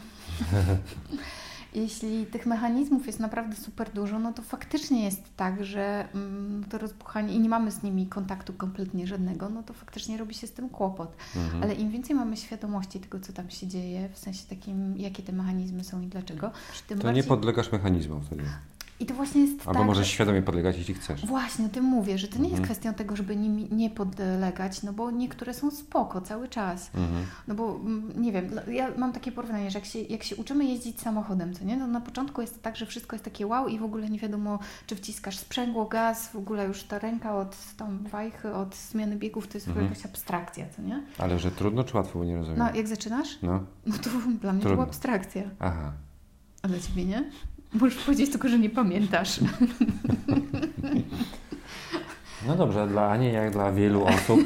jeśli 1.75 2.27
tych 2.27 2.47
mechanizmów 2.47 3.07
jest 3.07 3.21
naprawdę 3.21 3.57
super 3.57 3.91
dużo, 3.93 4.19
no 4.19 4.33
to 4.33 4.43
faktycznie 4.43 5.05
jest 5.05 5.23
tak, 5.37 5.65
że 5.65 6.09
mm, 6.15 6.65
to 6.65 6.79
rozbuchanie 6.79 7.35
i 7.35 7.41
nie 7.41 7.49
mamy 7.49 7.71
z 7.71 7.83
nimi 7.83 8.07
kontaktu 8.07 8.53
kompletnie 8.53 9.07
żadnego, 9.07 9.49
no 9.49 9.63
to 9.63 9.75
faktycznie 9.75 10.19
robi 10.19 10.35
się 10.35 10.47
z 10.47 10.53
tym 10.53 10.69
kłopot. 10.69 11.17
Mhm. 11.37 11.63
Ale 11.63 11.75
im 11.75 11.91
więcej 11.91 12.17
mamy 12.17 12.37
świadomości 12.37 13.01
tego, 13.01 13.21
co 13.21 13.33
tam 13.33 13.51
się 13.51 13.67
dzieje, 13.67 14.09
w 14.13 14.19
sensie 14.19 14.43
takim, 14.49 14.97
jakie 14.97 15.23
te 15.23 15.33
mechanizmy 15.33 15.85
są 15.85 16.01
i 16.01 16.07
dlaczego, 16.07 16.51
tym 16.89 16.99
To 16.99 17.05
bardziej... 17.05 17.23
nie 17.23 17.29
podlegasz 17.29 17.73
mechanizmom 17.73 18.23
wtedy. 18.23 18.45
I 19.01 19.07
to 19.07 19.15
właśnie 19.15 19.41
jest 19.41 19.61
Albo 19.61 19.73
tak, 19.79 19.87
możesz 19.87 20.07
że- 20.07 20.13
świadomie 20.13 20.43
podlegać, 20.43 20.77
jeśli 20.79 20.95
chcesz. 20.95 21.27
Właśnie 21.27 21.67
o 21.67 21.69
tym 21.69 21.85
mówię, 21.85 22.19
że 22.19 22.29
to 22.29 22.37
nie 22.39 22.49
jest 22.49 22.59
Mhm. 22.59 22.65
kwestią 22.65 22.95
tego, 22.95 23.17
żeby 23.17 23.37
nimi 23.37 23.69
nie 23.73 23.91
podlegać, 23.91 24.83
no 24.83 24.93
bo 24.93 25.11
niektóre 25.11 25.55
są 25.55 25.71
spoko 25.71 26.21
cały 26.21 26.49
czas. 26.49 26.91
Mhm. 26.95 27.27
No 27.49 27.55
bo 27.55 27.77
mm, 27.77 28.23
nie 28.23 28.33
wiem, 28.33 28.47
dla- 28.49 28.63
ja 28.65 28.91
mam 28.97 29.13
takie 29.13 29.33
porównanie, 29.33 29.71
że 29.71 29.79
jak 29.79 29.87
się, 29.87 29.99
jak 29.99 30.23
się 30.23 30.37
uczymy 30.37 30.65
jeździć 30.65 31.01
samochodem, 31.01 31.55
co 31.55 31.65
nie? 31.65 31.77
No 31.77 31.87
na 31.87 32.01
początku 32.01 32.41
jest 32.41 32.63
tak, 32.63 32.77
że 32.77 32.87
wszystko 32.87 33.17
jest 33.17 33.25
takie 33.25 33.47
wow 33.47 33.69
i 33.69 33.79
w 33.79 33.83
ogóle 33.83 34.11
nie 34.11 34.19
wiadomo, 34.19 34.59
czy 34.87 34.97
wciskasz 34.97 35.39
sprzęgło, 35.39 35.85
gaz, 35.85 36.29
w 36.29 36.37
ogóle 36.37 36.67
już 36.67 36.83
ta 36.83 36.99
ręka 36.99 37.37
od 37.37 37.57
tam 37.77 37.99
wajchy, 37.99 38.55
od 38.55 38.77
zmiany 38.77 39.17
biegów 39.17 39.49
to 39.49 39.57
jest 39.59 39.69
Mhm. 39.69 39.87
jakaś 39.87 40.07
abstrakcja, 40.07 40.67
co 40.77 40.83
nie? 40.83 41.03
Ale 41.19 41.39
że 41.39 41.51
trudno 41.51 41.85
czy 41.85 41.97
łatwo, 41.97 42.19
bo 42.19 42.25
nie 42.25 42.37
rozumiem. 42.37 42.59
No 42.59 42.75
jak 42.75 42.89
zaczynasz? 42.89 43.39
No, 43.43 43.61
No 43.87 43.95
to 43.99 44.11
dla 44.43 44.53
mnie 44.53 44.63
to 44.63 44.69
Trudno. 44.69 44.71
była 44.71 44.85
abstrakcja. 44.85 45.43
aha. 45.61 45.93
A 46.63 46.69
dla 46.69 46.79
Ciebie 46.81 47.05
nie? 47.05 47.31
Możesz 47.75 48.05
powiedzieć 48.05 48.31
tylko, 48.31 48.49
że 48.49 48.59
nie 48.59 48.71
pamiętasz. 48.71 49.41
No 52.47 52.57
dobrze, 52.57 52.87
dla 52.87 53.11
Ani, 53.11 53.33
jak 53.33 53.51
dla 53.51 53.73
wielu 53.73 54.05
osób, 54.05 54.41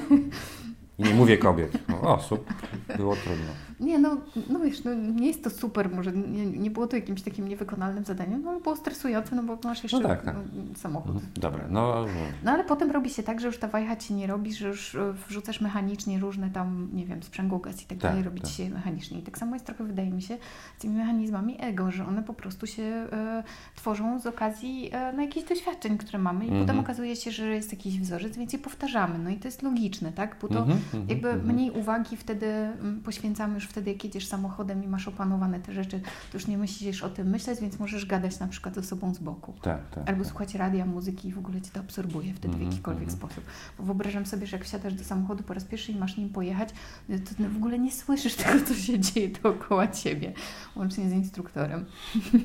i 0.98 1.02
nie 1.02 1.14
mówię 1.14 1.38
kobiet, 1.38 1.72
osób, 2.02 2.52
było 2.96 3.16
trudno. 3.16 3.69
Nie, 3.80 3.98
no, 3.98 4.16
no 4.50 4.60
wiesz, 4.60 4.84
no, 4.84 4.94
nie 4.94 5.26
jest 5.26 5.44
to 5.44 5.50
super, 5.50 5.90
może 5.90 6.12
nie, 6.12 6.46
nie 6.46 6.70
było 6.70 6.86
to 6.86 6.96
jakimś 6.96 7.22
takim 7.22 7.48
niewykonalnym 7.48 8.04
zadaniem, 8.04 8.42
no 8.42 8.50
ale 8.50 8.60
było 8.60 8.76
stresujące, 8.76 9.36
no 9.36 9.42
bo 9.42 9.58
masz 9.64 9.82
jeszcze 9.82 10.00
No 10.00 10.08
tak, 10.08 10.22
tak. 10.24 10.34
no, 10.34 10.42
samochód. 10.76 11.10
Mhm. 11.14 11.32
Dobra, 11.34 11.64
no, 11.70 12.04
No 12.44 12.52
ale 12.52 12.64
potem 12.64 12.90
robi 12.90 13.10
się 13.10 13.22
tak, 13.22 13.40
że 13.40 13.46
już 13.46 13.58
ta 13.58 13.68
wajcha 13.68 13.96
Ci 13.96 14.14
nie 14.14 14.26
robi, 14.26 14.54
że 14.54 14.68
już 14.68 14.94
e, 14.94 15.12
wrzucasz 15.28 15.60
mechanicznie 15.60 16.18
różne 16.18 16.50
tam, 16.50 16.88
nie 16.92 17.06
wiem, 17.06 17.22
sprzęgło, 17.22 17.58
gaz 17.58 17.82
i 17.82 17.86
tak, 17.86 17.98
Tak, 17.98 18.10
dalej, 18.10 18.22
robi 18.24 18.40
tak. 18.40 18.50
Ci 18.50 18.56
się 18.56 18.70
mechanicznie. 18.70 19.18
I 19.18 19.22
tak 19.22 19.38
samo 19.38 19.54
jest 19.54 19.66
trochę, 19.66 19.84
wydaje 19.84 20.10
mi 20.10 20.22
się, 20.22 20.38
z 20.78 20.80
tymi 20.80 20.96
mechanizmami 20.96 21.56
ego, 21.60 21.90
że 21.90 22.06
one 22.06 22.22
po 22.22 22.34
prostu 22.34 22.66
się 22.66 22.82
e, 22.82 23.42
tworzą 23.76 24.18
z 24.20 24.26
okazji 24.26 24.90
e, 24.92 25.12
no, 25.12 25.22
jakichś 25.22 25.48
doświadczeń, 25.48 25.98
które 25.98 26.18
mamy 26.18 26.44
i 26.44 26.48
Mhm. 26.48 26.66
potem 26.66 26.80
okazuje 26.80 27.16
się, 27.16 27.30
że 27.30 27.46
jest 27.54 27.72
jakiś 27.72 28.00
wzorzec, 28.00 28.36
więc 28.36 28.52
je 28.52 28.58
powtarzamy. 28.58 29.18
No 29.18 29.30
i 29.30 29.36
to 29.36 29.48
jest 29.48 29.62
logiczne, 29.62 30.12
tak? 30.12 30.36
Bo 30.42 30.48
to 30.48 30.58
Mhm, 30.60 31.06
jakby 31.08 31.34
mniej 31.34 31.70
uwagi 31.70 32.16
wtedy 32.16 32.46
mm, 32.46 33.00
poświęcamy 33.04 33.54
już 33.54 33.66
wtedy, 33.70 33.92
jak 33.92 34.04
jedziesz 34.04 34.26
samochodem 34.26 34.84
i 34.84 34.88
masz 34.88 35.08
opanowane 35.08 35.60
te 35.60 35.72
rzeczy, 35.72 36.00
to 36.00 36.38
już 36.38 36.46
nie 36.46 36.58
musisz 36.58 37.02
o 37.02 37.10
tym 37.10 37.30
myśleć, 37.30 37.60
więc 37.60 37.78
możesz 37.78 38.06
gadać 38.06 38.38
na 38.40 38.48
przykład 38.48 38.74
ze 38.74 38.82
sobą 38.82 39.14
z 39.14 39.18
boku. 39.18 39.54
Tak, 39.62 39.88
tak. 39.90 40.08
Albo 40.08 40.22
tak. 40.22 40.30
słuchać 40.30 40.54
radia, 40.54 40.86
muzyki 40.86 41.28
i 41.28 41.32
w 41.32 41.38
ogóle 41.38 41.60
Cię 41.60 41.70
to 41.72 41.80
absorbuje 41.80 42.34
wtedy 42.34 42.48
w 42.48 42.54
Mhm, 42.54 42.70
jakikolwiek 42.70 43.08
mhm. 43.08 43.18
sposób. 43.18 43.44
Bo 43.78 43.84
wyobrażam 43.84 44.26
sobie, 44.26 44.46
że 44.46 44.56
jak 44.56 44.66
wsiadasz 44.66 44.94
do 44.94 45.04
samochodu 45.04 45.42
po 45.42 45.54
raz 45.54 45.64
pierwszy 45.64 45.92
i 45.92 45.96
masz 45.96 46.16
nim 46.16 46.28
pojechać, 46.28 46.68
no 47.08 47.16
to 47.18 47.48
w 47.50 47.56
ogóle 47.56 47.78
nie 47.78 47.92
słyszysz 47.92 48.34
tego, 48.34 48.64
co 48.66 48.74
się 48.74 49.00
dzieje 49.00 49.28
dookoła 49.28 49.88
Ciebie, 49.88 50.32
łącznie 50.76 51.10
z 51.10 51.12
instruktorem. 51.12 51.84
Mhm. 52.16 52.44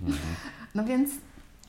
No 0.74 0.84
więc 0.84 1.10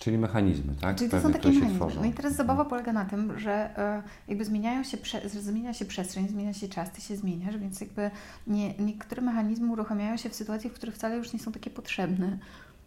Czyli 0.05 0.17
mechanizmy, 0.17 0.73
tak? 0.81 0.95
Czyli 0.97 1.09
to 1.09 1.21
są 1.21 1.33
takie 1.33 1.49
mechanizmy. 1.49 1.87
No 1.95 2.05
i 2.05 2.13
teraz 2.13 2.35
zabawa 2.35 2.65
polega 2.65 2.93
na 2.93 3.05
tym, 3.05 3.39
że 3.39 3.77
e, 3.77 4.03
jakby 4.27 4.45
zmieniają 4.45 4.83
się, 4.83 4.97
zmienia 5.39 5.73
się 5.73 5.85
przestrzeń, 5.85 6.27
zmienia 6.27 6.53
się 6.53 6.67
czas, 6.67 6.91
ty 6.91 7.01
się 7.01 7.15
zmieniasz, 7.15 7.57
więc 7.57 7.81
jakby 7.81 8.11
nie, 8.47 8.73
niektóre 8.77 9.21
mechanizmy 9.21 9.71
uruchamiają 9.71 10.17
się 10.17 10.29
w 10.29 10.35
sytuacjach, 10.35 10.73
w 10.73 10.75
których 10.75 10.95
wcale 10.95 11.17
już 11.17 11.33
nie 11.33 11.39
są 11.39 11.51
takie 11.51 11.69
potrzebne. 11.69 12.37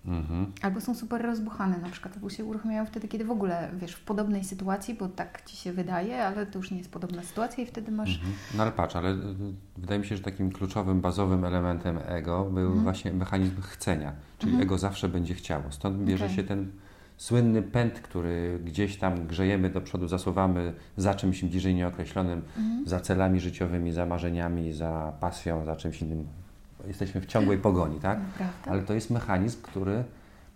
Mhm. 0.07 0.53
Albo 0.63 0.81
są 0.81 0.95
super 0.95 1.23
rozbuchane 1.23 1.79
na 1.79 1.89
przykład, 1.89 2.15
albo 2.15 2.31
się 2.31 2.45
uruchamiają 2.45 2.87
wtedy, 2.87 3.09
kiedy 3.09 3.25
w 3.25 3.31
ogóle, 3.31 3.71
wiesz, 3.81 3.93
w 3.95 4.01
podobnej 4.01 4.45
sytuacji, 4.45 4.95
bo 4.95 5.09
tak 5.09 5.43
Ci 5.45 5.57
się 5.57 5.73
wydaje, 5.73 6.25
ale 6.25 6.47
to 6.47 6.59
już 6.59 6.71
nie 6.71 6.79
jest 6.79 6.91
podobna 6.93 7.23
sytuacja 7.23 7.65
i 7.65 7.67
wtedy 7.67 7.93
masz... 7.93 8.15
Mhm. 8.15 8.33
No 8.57 8.63
ale 8.63 8.73
patrz, 8.73 8.97
ale 8.97 9.11
y, 9.11 9.17
wydaje 9.77 10.01
mi 10.01 10.07
się, 10.07 10.17
że 10.17 10.23
takim 10.23 10.53
kluczowym, 10.53 11.01
bazowym 11.01 11.45
elementem 11.45 11.99
ego 12.07 12.45
był 12.45 12.67
Mhm. 12.67 12.83
właśnie 12.83 13.13
mechanizm 13.13 13.61
chcenia, 13.63 14.13
czyli 14.39 14.53
Mhm. 14.53 14.63
ego 14.69 14.79
zawsze 14.79 15.09
będzie 15.09 15.35
chciało. 15.35 15.65
Stąd 15.71 15.99
bierze 16.05 16.25
Okej. 16.25 16.37
się 16.37 16.45
ten 16.45 16.73
słynny 17.19 17.63
pęd, 17.63 18.01
który 18.01 18.59
gdzieś 18.65 18.97
tam 18.97 19.27
grzejemy 19.27 19.71
do 19.71 19.81
przodu, 19.81 20.09
zasuwamy 20.09 20.73
za 20.97 21.15
czymś 21.15 21.45
bliżej 21.45 21.75
nieokreślonym, 21.75 22.43
Mhm. 22.59 22.89
za 22.89 23.01
celami 23.01 23.41
życiowymi, 23.41 23.93
za 23.93 24.07
marzeniami, 24.07 24.73
za 24.73 25.13
pasją, 25.21 25.65
za 25.65 25.77
czymś 25.77 26.03
innym. 26.03 26.27
Jesteśmy 26.87 27.21
w 27.21 27.27
ciągłej 27.27 27.59
pogoni, 27.59 28.01
tak? 28.01 28.19
Prawda? 28.21 28.71
Ale 28.71 28.83
to 28.83 28.95
jest 28.95 29.11
mechanizm, 29.11 29.63
który 29.63 30.05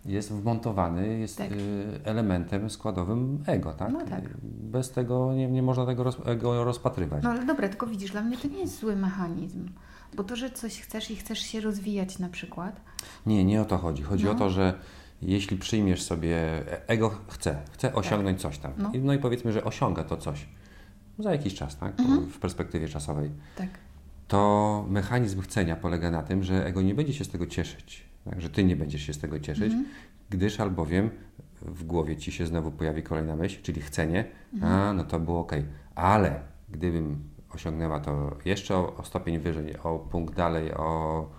jest 0.05 0.31
wmontowany, 0.33 1.19
jest 1.19 1.37
Tak. 1.37 1.51
y, 1.51 1.55
elementem 2.03 2.69
składowym 2.69 3.43
ego, 3.47 3.73
tak? 3.73 3.91
No 3.93 4.05
tak. 4.05 4.21
Bez 4.43 4.91
tego 4.91 5.33
nie, 5.33 5.47
nie 5.47 5.63
można 5.63 5.85
tego 5.85 6.03
roz, 6.03 6.17
ego 6.25 6.63
rozpatrywać. 6.63 7.23
No 7.23 7.29
ale 7.29 7.45
dobra, 7.45 7.69
tylko 7.69 7.87
widzisz, 7.87 8.11
dla 8.11 8.21
mnie 8.21 8.37
to 8.37 8.47
nie 8.47 8.59
jest 8.59 8.79
zły 8.79 8.95
mechanizm. 8.95 9.69
Bo 10.15 10.23
to, 10.23 10.35
że 10.35 10.49
coś 10.49 10.81
chcesz 10.81 11.11
i 11.11 11.15
chcesz 11.15 11.39
się 11.39 11.61
rozwijać 11.61 12.19
na 12.19 12.29
przykład, 12.29 12.81
Nie, 13.25 13.45
nie 13.45 13.61
o 13.61 13.65
to 13.65 13.77
chodzi. 13.77 14.03
Chodzi 14.03 14.25
No. 14.25 14.31
o 14.31 14.35
to, 14.35 14.49
że 14.49 14.73
jeśli 15.31 15.57
przyjmiesz 15.57 16.01
sobie, 16.03 16.37
ego 16.87 17.09
chce, 17.27 17.57
chce 17.71 17.93
osiągnąć 17.93 18.41
coś 18.41 18.57
tam. 18.57 18.71
No. 18.77 18.91
I- 18.93 18.99
No 18.99 19.13
i 19.13 19.17
powiedzmy, 19.19 19.51
że 19.51 19.63
osiąga 19.63 20.03
to 20.03 20.17
coś 20.17 20.45
za 21.19 21.31
jakiś 21.31 21.55
czas, 21.55 21.77
tak? 21.77 21.99
Mhm. 21.99 22.25
W 22.29 22.39
perspektywie 22.39 22.87
czasowej. 22.87 23.31
tak. 23.57 23.67
To 24.27 24.85
mechanizm 24.89 25.41
chcenia 25.41 25.75
polega 25.75 26.11
na 26.11 26.23
tym, 26.23 26.43
że 26.43 26.65
ego 26.65 26.81
nie 26.81 26.95
będzie 26.95 27.13
się 27.13 27.23
z 27.23 27.29
tego 27.29 27.45
cieszyć. 27.45 28.03
Tak? 28.25 28.41
Że 28.41 28.49
ty 28.49 28.63
nie 28.63 28.75
będziesz 28.75 29.01
się 29.01 29.13
z 29.13 29.19
tego 29.19 29.39
cieszyć, 29.39 29.63
Mhm. 29.73 29.85
gdyż 30.29 30.59
albowiem 30.59 31.09
w 31.61 31.83
głowie 31.83 32.17
ci 32.17 32.31
się 32.31 32.45
znowu 32.45 32.71
pojawi 32.71 33.03
kolejna 33.03 33.35
myśl, 33.35 33.61
czyli 33.61 33.81
chcenie, 33.81 34.25
Mhm. 34.53 34.73
a 34.73 34.93
no 34.93 35.03
to 35.03 35.19
było 35.19 35.39
ok. 35.39 35.51
Ale 35.95 36.39
gdybym 36.69 37.23
osiągnęła 37.53 37.99
to 37.99 38.37
jeszcze 38.45 38.75
o, 38.77 38.95
o 38.97 39.03
stopień 39.03 39.39
wyżej, 39.39 39.77
o 39.83 39.99
punkt 39.99 40.35
dalej, 40.35 40.73
o 40.73 41.29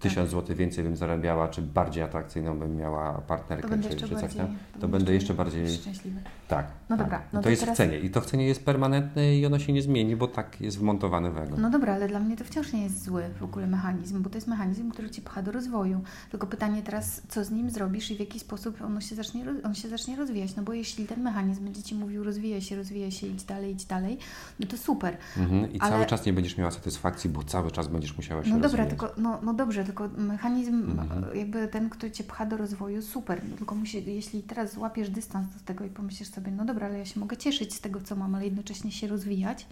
1000 0.00 0.30
zł 0.30 0.56
więcej 0.56 0.84
bym 0.84 0.96
zarabiała, 0.96 1.48
czy 1.48 1.62
bardziej 1.62 2.02
atrakcyjną 2.02 2.58
bym 2.58 2.76
miała 2.76 3.12
partnerkę, 3.12 3.82
czy, 3.82 3.88
czy 3.88 3.96
coś 4.08 4.10
bardziej, 4.10 4.40
tam, 4.40 4.56
to 4.80 4.88
będę 4.88 5.14
jeszcze 5.14 5.34
bardziej, 5.34 5.68
szczęśliwy. 5.68 6.20
tak. 6.48 6.66
No 6.88 6.96
tak. 6.96 7.06
dobra, 7.06 7.22
no 7.32 7.38
to, 7.38 7.42
to 7.44 7.50
jest 7.50 7.62
teraz- 7.62 7.74
w 7.74 7.78
cenie 7.78 7.98
i 7.98 8.10
to 8.10 8.20
w 8.20 8.26
cenie 8.26 8.46
jest 8.46 8.64
permanentne 8.64 9.36
i 9.36 9.46
ono 9.46 9.58
się 9.58 9.72
nie 9.72 9.82
zmieni, 9.82 10.16
bo 10.16 10.28
tak 10.28 10.60
jest 10.60 10.78
wmontowane 10.78 11.30
w 11.30 11.38
ego. 11.38 11.56
No 11.58 11.70
dobra, 11.70 11.94
ale 11.94 12.08
dla 12.08 12.20
mnie 12.20 12.36
to 12.36 12.44
wciąż 12.44 12.72
nie 12.72 12.82
jest 12.82 13.04
zły 13.04 13.22
w 13.40 13.42
ogóle 13.42 13.66
mechanizm, 13.66 14.22
bo 14.22 14.30
to 14.30 14.36
jest 14.36 14.46
mechanizm, 14.48 14.90
który 14.90 15.10
Cię 15.10 15.22
pcha 15.22 15.42
do 15.42 15.52
rozwoju. 15.52 16.00
Tylko 16.30 16.46
pytanie 16.46 16.82
teraz, 16.82 17.22
co 17.28 17.44
z 17.44 17.50
nim 17.50 17.70
zrobisz 17.70 18.10
i 18.10 18.16
w 18.16 18.20
jaki 18.20 18.40
sposób 18.40 18.82
ono 18.82 19.00
się 19.00 19.14
zacznie, 19.14 19.44
on 19.64 19.74
się 19.74 19.88
zacznie 19.88 20.16
rozwijać. 20.16 20.56
No 20.56 20.62
bo 20.62 20.72
jeśli 20.72 21.06
ten 21.06 21.22
mechanizm 21.22 21.64
będzie 21.64 21.82
Ci 21.82 21.94
mówił 21.94 22.24
rozwijaj 22.24 22.60
się, 22.62 22.76
rozwijaj 22.76 23.10
się, 23.12 23.26
idź 23.26 23.44
dalej, 23.44 23.72
idź 23.72 23.84
dalej, 23.84 24.18
no 24.60 24.66
to 24.66 24.76
super. 24.76 25.16
Mhm. 25.36 25.72
I 25.72 25.80
ale- 25.80 25.90
cały 25.90 26.06
czas 26.06 26.26
nie 26.26 26.32
będziesz 26.32 26.58
miała 26.58 26.70
satysfakcji, 26.70 27.30
bo 27.30 27.42
cały 27.42 27.70
czas 27.70 27.88
będziesz 27.88 28.16
musiała 28.16 28.44
się 28.44 28.50
No 28.50 28.54
dobra, 28.60 28.84
rozwijać. 28.84 28.88
tylko, 28.88 29.20
no, 29.20 29.38
no 29.42 29.54
dobrze, 29.54 29.84
tylko 29.86 30.08
mechanizm, 30.08 30.90
Mhm. 30.90 31.36
jakby 31.38 31.68
ten, 31.68 31.90
który 31.90 32.12
Cię 32.12 32.24
pcha 32.24 32.46
do 32.46 32.56
rozwoju, 32.56 33.02
super. 33.02 33.40
No, 33.50 33.56
tylko 33.56 33.74
musi, 33.74 34.14
jeśli 34.14 34.42
teraz 34.42 34.72
złapiesz 34.72 35.10
dystans 35.10 35.48
do 35.54 35.60
tego 35.64 35.84
i 35.84 35.88
pomyślisz 35.88 36.28
sobie, 36.28 36.52
no 36.52 36.64
dobra, 36.64 36.86
ale 36.86 36.98
ja 36.98 37.04
się 37.04 37.20
mogę 37.20 37.36
cieszyć 37.36 37.74
z 37.74 37.80
tego, 37.80 38.00
co 38.00 38.16
mam, 38.16 38.34
ale 38.34 38.44
jednocześnie 38.44 38.92
się 38.92 39.06
rozwijać, 39.06 39.66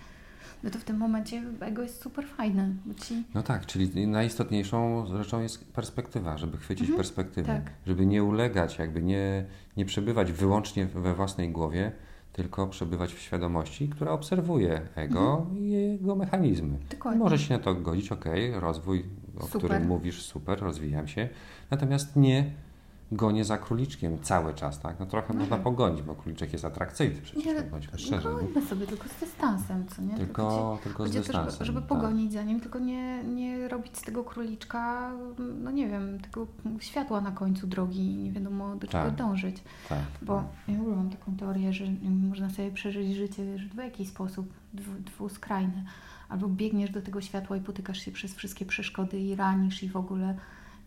no 0.62 0.71
to 0.71 0.78
w 0.78 0.85
tym 0.85 0.97
momencie 0.97 1.42
ego 1.61 1.83
jest 1.83 2.02
super 2.02 2.26
fajne, 2.26 2.68
Ci... 3.02 3.25
No 3.35 3.42
tak, 3.42 3.66
czyli 3.66 4.06
najistotniejszą 4.06 5.06
rzeczą 5.06 5.40
jest 5.40 5.64
perspektywa, 5.73 6.38
żeby 6.38 6.56
chwycić 6.59 6.80
Mhm, 6.88 6.97
perspektywę, 6.97 7.61
tak. 7.64 7.73
żeby 7.87 8.06
nie 8.06 8.25
ulegać, 8.25 8.78
jakby 8.78 9.02
nie, 9.02 9.44
nie 9.76 9.85
przebywać 9.85 10.33
wyłącznie 10.33 10.87
we 10.87 11.14
własnej 11.14 11.50
głowie, 11.50 11.92
tylko 12.34 12.66
przebywać 12.66 13.14
w 13.14 13.18
świadomości, 13.20 13.88
która 13.88 14.12
obserwuje 14.12 14.80
ego 14.94 15.38
Mhm. 15.38 15.58
i 15.58 15.70
jego 15.70 16.16
mechanizmy. 16.16 16.78
Dokładnie. 16.90 17.20
Może 17.20 17.38
się 17.38 17.54
na 17.54 17.60
to 17.60 17.74
godzić, 17.74 18.12
ok, 18.12 18.24
rozwój, 18.54 19.04
o 19.38 19.42
Super. 19.46 19.58
którym 19.58 19.86
mówisz, 19.86 20.22
super, 20.22 20.60
rozwijam 20.60 21.08
się, 21.08 21.28
natomiast 21.70 22.16
nie 22.16 22.50
gonię 23.12 23.44
za 23.44 23.58
króliczkiem 23.58 24.18
cały 24.23 24.54
czas, 24.54 24.80
tak? 24.80 25.00
No 25.00 25.06
trochę 25.06 25.32
No 25.34 25.38
można 25.40 25.56
tak. 25.56 25.64
pogonić, 25.64 26.02
bo 26.02 26.14
króliczek 26.14 26.52
jest 26.52 26.64
atrakcyjny 26.64 27.20
przecież, 27.23 27.44
Nie, 27.44 27.54
no 27.54 27.61
bądźmy 27.70 27.99
szczerzy. 27.99 28.28
nie? 28.28 28.34
Gońmy 28.34 28.62
sobie 28.66 28.87
tylko 28.87 29.08
z 29.08 29.20
dystansem, 29.20 29.87
co 29.88 30.02
nie? 30.02 30.14
Tylko, 30.16 30.78
tylko 30.82 31.02
z 31.04 31.06
Chodzi 31.06 31.18
o 31.18 31.20
to, 31.20 31.26
dystansem. 31.26 31.52
żeby, 31.52 31.64
żeby 31.64 31.80
tak. 31.80 31.88
pogonić 31.88 32.32
za 32.32 32.42
nim, 32.42 32.61
tylko 32.61 32.78
nie, 32.78 33.25
nie 33.25 33.68
robić 33.68 33.99
z 33.99 34.02
tego 34.02 34.25
króliczka, 34.25 35.11
no 35.62 35.70
nie 35.70 35.88
wiem, 35.88 36.20
tego 36.20 36.46
światła 36.80 37.20
na 37.20 37.30
końcu 37.32 37.66
drogi 37.66 38.00
i 38.12 38.16
nie 38.16 38.32
wiadomo 38.32 38.76
do 38.76 38.87
czego 38.87 39.04
Tak. 39.04 39.14
dążyć. 39.14 39.62
Tak. 39.88 39.99
Bo 40.23 40.44
ja 40.68 40.78
w 40.78 40.80
ogóle 40.80 40.96
mam 40.96 41.11
taką 41.11 41.37
teorię, 41.37 41.73
że 41.73 41.84
można 42.30 42.50
sobie 42.50 42.70
przeżyć 42.70 43.14
życie 43.14 43.44
wiesz, 43.44 43.66
w 43.68 43.76
jakiś 43.76 44.08
sposób 44.08 44.52
dwu, 44.75 44.92
dwuskrajny. 45.00 45.84
Albo 46.28 46.49
biegniesz 46.49 46.90
do 46.90 47.02
tego 47.02 47.20
światła 47.20 47.56
i 47.56 47.61
potykasz 47.61 47.99
się 47.99 48.12
przez 48.12 48.34
wszystkie 48.34 48.64
przeszkody 48.66 49.18
i 49.20 49.34
ranisz 49.37 49.82
i 49.82 49.88
w 49.88 49.96
ogóle 49.96 50.34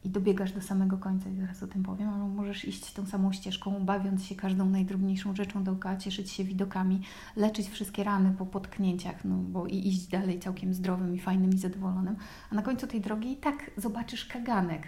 i 0.07 0.09
dobiegasz 0.09 0.51
do 0.51 0.61
samego 0.61 0.97
końca 0.97 1.29
i 1.29 1.35
zaraz 1.35 1.63
o 1.63 1.67
tym 1.67 1.83
powiem, 1.83 2.09
albo 2.09 2.27
możesz 2.27 2.65
iść 2.65 2.93
tą 2.93 3.05
samą 3.05 3.31
ścieżką, 3.31 3.85
bawiąc 3.85 4.25
się 4.25 4.35
każdą 4.35 4.69
najdrobniejszą 4.69 5.35
rzeczą 5.35 5.63
dookoła, 5.63 5.97
cieszyć 5.97 6.31
się 6.31 6.43
widokami, 6.43 7.01
leczyć 7.35 7.69
wszystkie 7.69 8.03
rany 8.03 8.31
po 8.37 8.45
potknięciach, 8.45 9.25
no 9.25 9.35
bo 9.35 9.67
i 9.67 9.87
iść 9.87 10.07
dalej 10.07 10.39
całkiem 10.39 10.73
zdrowym 10.73 11.15
i 11.15 11.19
fajnym 11.19 11.53
i 11.53 11.57
zadowolonym. 11.57 12.15
A 12.51 12.55
na 12.55 12.61
końcu 12.61 12.87
tej 12.87 13.01
drogi 13.01 13.31
i 13.31 13.37
tak 13.37 13.71
zobaczysz 13.77 14.25
kaganek. 14.25 14.87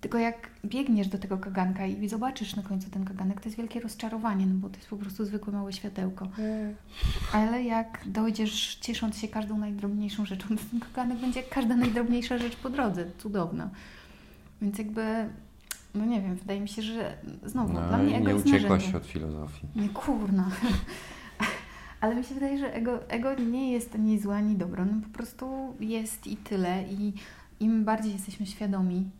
Tylko 0.00 0.18
jak 0.18 0.50
biegniesz 0.64 1.08
do 1.08 1.18
tego 1.18 1.38
kaganka 1.38 1.86
i 1.86 2.08
zobaczysz 2.08 2.56
na 2.56 2.62
końcu 2.62 2.90
ten 2.90 3.04
kaganek, 3.04 3.40
to 3.40 3.48
jest 3.48 3.56
wielkie 3.56 3.80
rozczarowanie, 3.80 4.46
no 4.46 4.54
bo 4.54 4.68
to 4.68 4.76
jest 4.76 4.88
po 4.88 4.96
prostu 4.96 5.24
zwykłe 5.24 5.52
małe 5.52 5.72
światełko. 5.72 6.28
Ale 7.32 7.62
jak 7.62 8.00
dojdziesz 8.06 8.74
ciesząc 8.74 9.18
się 9.18 9.28
każdą 9.28 9.58
najdrobniejszą 9.58 10.26
rzeczą, 10.26 10.48
to 10.48 10.62
ten 10.70 10.80
kaganek 10.80 11.18
będzie 11.18 11.40
jak 11.40 11.48
każda 11.48 11.76
najdrobniejsza 11.76 12.38
rzecz 12.38 12.56
po 12.56 12.70
drodze. 12.70 13.06
Cudowna. 13.18 13.70
Więc 14.62 14.78
jakby, 14.78 15.28
no 15.94 16.04
nie 16.04 16.22
wiem, 16.22 16.34
wydaje 16.36 16.60
mi 16.60 16.68
się, 16.68 16.82
że 16.82 17.16
znowu, 17.44 17.72
dla 17.72 17.96
No 17.96 17.98
mnie 17.98 18.12
i 18.12 18.14
ego 18.14 18.26
nie 18.28 18.32
jest 18.34 18.46
uciekłaś 18.46 18.70
narzędziem. 18.70 18.96
od 19.00 19.06
filozofii. 19.06 19.66
Nie, 19.76 19.88
kurna. 19.88 20.48
Ale 22.00 22.14
mi 22.14 22.24
się 22.24 22.34
wydaje, 22.34 22.58
że 22.58 22.74
ego, 22.74 23.08
ego 23.08 23.34
nie 23.34 23.72
jest 23.72 23.94
ani 23.94 24.18
złe, 24.20 24.36
ani 24.36 24.56
dobre. 24.56 24.84
No 24.84 24.92
po 25.02 25.08
prostu 25.08 25.74
jest 25.80 26.26
i 26.26 26.36
tyle. 26.36 26.82
I 26.82 27.12
im 27.60 27.84
bardziej 27.84 28.12
jesteśmy 28.12 28.46
świadomi, 28.46 29.10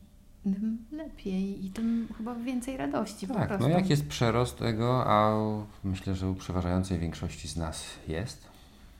tym 0.45 0.79
lepiej 0.93 1.67
i 1.67 1.71
tym 1.71 2.09
chyba 2.17 2.35
więcej 2.35 2.77
radości 2.77 3.27
Tak, 3.27 3.61
no 3.61 3.69
jak 3.69 3.91
jest 3.91 4.09
przerost 4.09 4.59
tego, 4.59 5.07
a 5.07 5.37
myślę, 5.85 6.15
że 6.15 6.31
u 6.31 6.35
przeważającej 6.35 6.99
większości 6.99 7.49
z 7.49 7.57
nas 7.57 7.85
jest, 8.09 8.49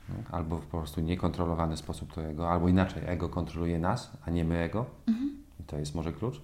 no, 0.09 0.15
albo 0.31 0.59
w 0.59 0.67
po 0.67 0.79
prostu 0.79 1.01
niekontrolowany 1.01 1.77
sposób 1.77 2.13
to 2.13 2.23
ego, 2.25 2.51
albo 2.51 2.69
inaczej, 2.69 3.03
ego 3.07 3.29
kontroluje 3.29 3.79
nas, 3.79 4.11
a 4.27 4.31
nie 4.31 4.45
my 4.45 4.59
ego, 4.59 4.87
Mhm. 5.07 5.42
I 5.61 5.65
to 5.65 5.79
jest 5.79 5.95
może 5.95 6.13
klucz, 6.13 6.41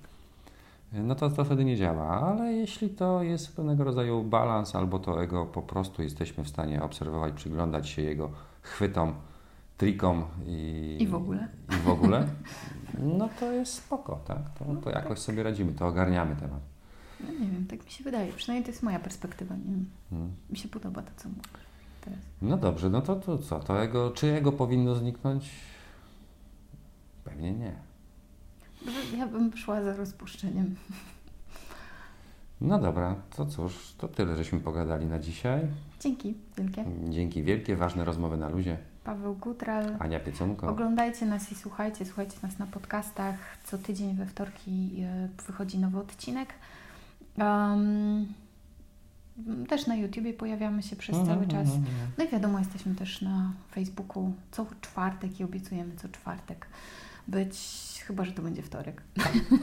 no 0.92 1.14
to 1.14 1.30
to 1.30 1.44
wtedy 1.44 1.64
nie 1.64 1.76
działa, 1.76 2.08
ale 2.08 2.52
jeśli 2.52 2.90
to 2.90 3.22
jest 3.22 3.56
pewnego 3.56 3.84
rodzaju 3.84 4.22
balans, 4.22 4.74
albo 4.74 4.98
to 4.98 5.22
ego 5.22 5.46
po 5.46 5.62
prostu 5.62 6.02
jesteśmy 6.02 6.44
w 6.44 6.48
stanie 6.48 6.82
obserwować, 6.82 7.32
przyglądać 7.34 7.88
się 7.88 8.02
jego 8.02 8.30
chwytom, 8.62 9.14
trikom 9.76 10.24
i, 10.46 10.96
I 11.00 11.06
w 11.06 11.14
ogóle. 11.14 11.48
i 11.70 11.74
w 11.74 11.88
ogóle, 11.88 12.28
no 13.18 13.28
to 13.40 13.52
jest 13.52 13.74
spoko, 13.74 14.20
tak? 14.26 14.38
To, 14.58 14.64
to 14.84 14.90
jakoś 14.90 15.18
sobie 15.18 15.42
radzimy, 15.42 15.72
to 15.72 15.86
ogarniamy 15.86 16.36
temat. 16.36 16.60
No 17.20 17.32
nie 17.32 17.50
wiem, 17.50 17.66
tak 17.66 17.84
mi 17.84 17.90
się 17.90 18.04
wydaje. 18.04 18.32
Przynajmniej 18.32 18.64
to 18.64 18.70
jest 18.70 18.82
moja 18.82 18.98
perspektywa. 18.98 19.56
Nie 19.56 19.64
wiem. 19.64 19.90
Mm. 20.12 20.32
Mi 20.50 20.56
się 20.56 20.68
podoba 20.68 21.02
to, 21.02 21.10
co 21.16 21.28
mówię 21.28 21.40
teraz. 22.00 22.18
No 22.42 22.56
dobrze, 22.56 22.90
no 22.90 23.02
to, 23.02 23.16
to 23.16 23.38
co? 23.38 23.60
To 23.60 23.82
jego, 23.82 24.10
czy 24.10 24.26
jego 24.26 24.52
powinno 24.52 24.94
zniknąć? 24.94 25.50
Pewnie 27.24 27.52
nie. 27.52 27.87
Ja 29.18 29.26
bym 29.26 29.56
szła 29.56 29.82
za 29.82 29.96
rozpuszczeniem. 29.96 30.74
No 32.60 32.78
dobra, 32.78 33.14
to 33.36 33.46
cóż, 33.46 33.94
to 33.98 34.08
tyle, 34.08 34.36
żeśmy 34.36 34.60
pogadali 34.60 35.06
na 35.06 35.18
dzisiaj. 35.18 35.60
Dzięki 36.00 36.34
wielkie. 36.58 36.84
Dzięki 37.10 37.42
wielkie, 37.42 37.76
ważne 37.76 38.04
rozmowy 38.04 38.36
na 38.36 38.48
luzie. 38.48 38.78
Paweł 39.04 39.34
Gutral. 39.34 39.96
Ania 39.98 40.20
Piecunko. 40.20 40.68
Oglądajcie 40.68 41.26
nas 41.26 41.52
i 41.52 41.54
słuchajcie, 41.54 42.04
słuchajcie 42.06 42.36
nas 42.42 42.58
na 42.58 42.66
podcastach. 42.66 43.34
Co 43.64 43.78
tydzień 43.78 44.14
we 44.16 44.26
wtorki 44.26 44.92
e, 45.02 45.28
wychodzi 45.46 45.78
nowy 45.78 45.98
odcinek. 45.98 46.48
Um, 47.38 48.26
też 49.68 49.86
na 49.86 49.96
YouTubie 49.96 50.32
pojawiamy 50.34 50.82
się 50.82 50.96
przez 50.96 51.16
cały 51.16 51.30
Mhm, 51.44 51.48
czas. 51.50 51.66
mhm, 51.68 51.78
mhm. 51.78 52.10
No 52.18 52.24
i 52.24 52.28
wiadomo, 52.28 52.58
jesteśmy 52.58 52.94
też 52.94 53.22
na 53.22 53.52
Facebooku 53.70 54.32
co 54.50 54.66
czwartek 54.80 55.40
i 55.40 55.44
obiecujemy 55.44 55.96
co 55.96 56.08
czwartek 56.08 56.66
być, 57.28 57.58
chyba 58.06 58.24
że 58.24 58.32
to 58.32 58.42
będzie 58.42 58.62
wtorek. 58.62 59.02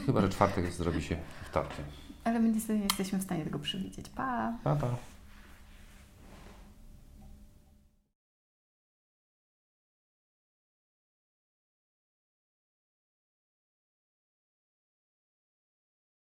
Chyba, 0.06 0.20
że 0.20 0.28
czwartek 0.28 0.72
zrobi 0.72 1.02
się 1.02 1.16
wtorkiem. 1.44 1.84
Ale 2.24 2.40
my 2.40 2.50
niestety 2.50 2.78
nie 2.78 2.84
jesteśmy 2.84 3.18
w 3.18 3.22
stanie 3.22 3.44
tego 3.44 3.58
przewidzieć. 3.58 4.08
Pa! 4.08 4.52
Pa, 4.64 4.76
pa. 4.76 4.86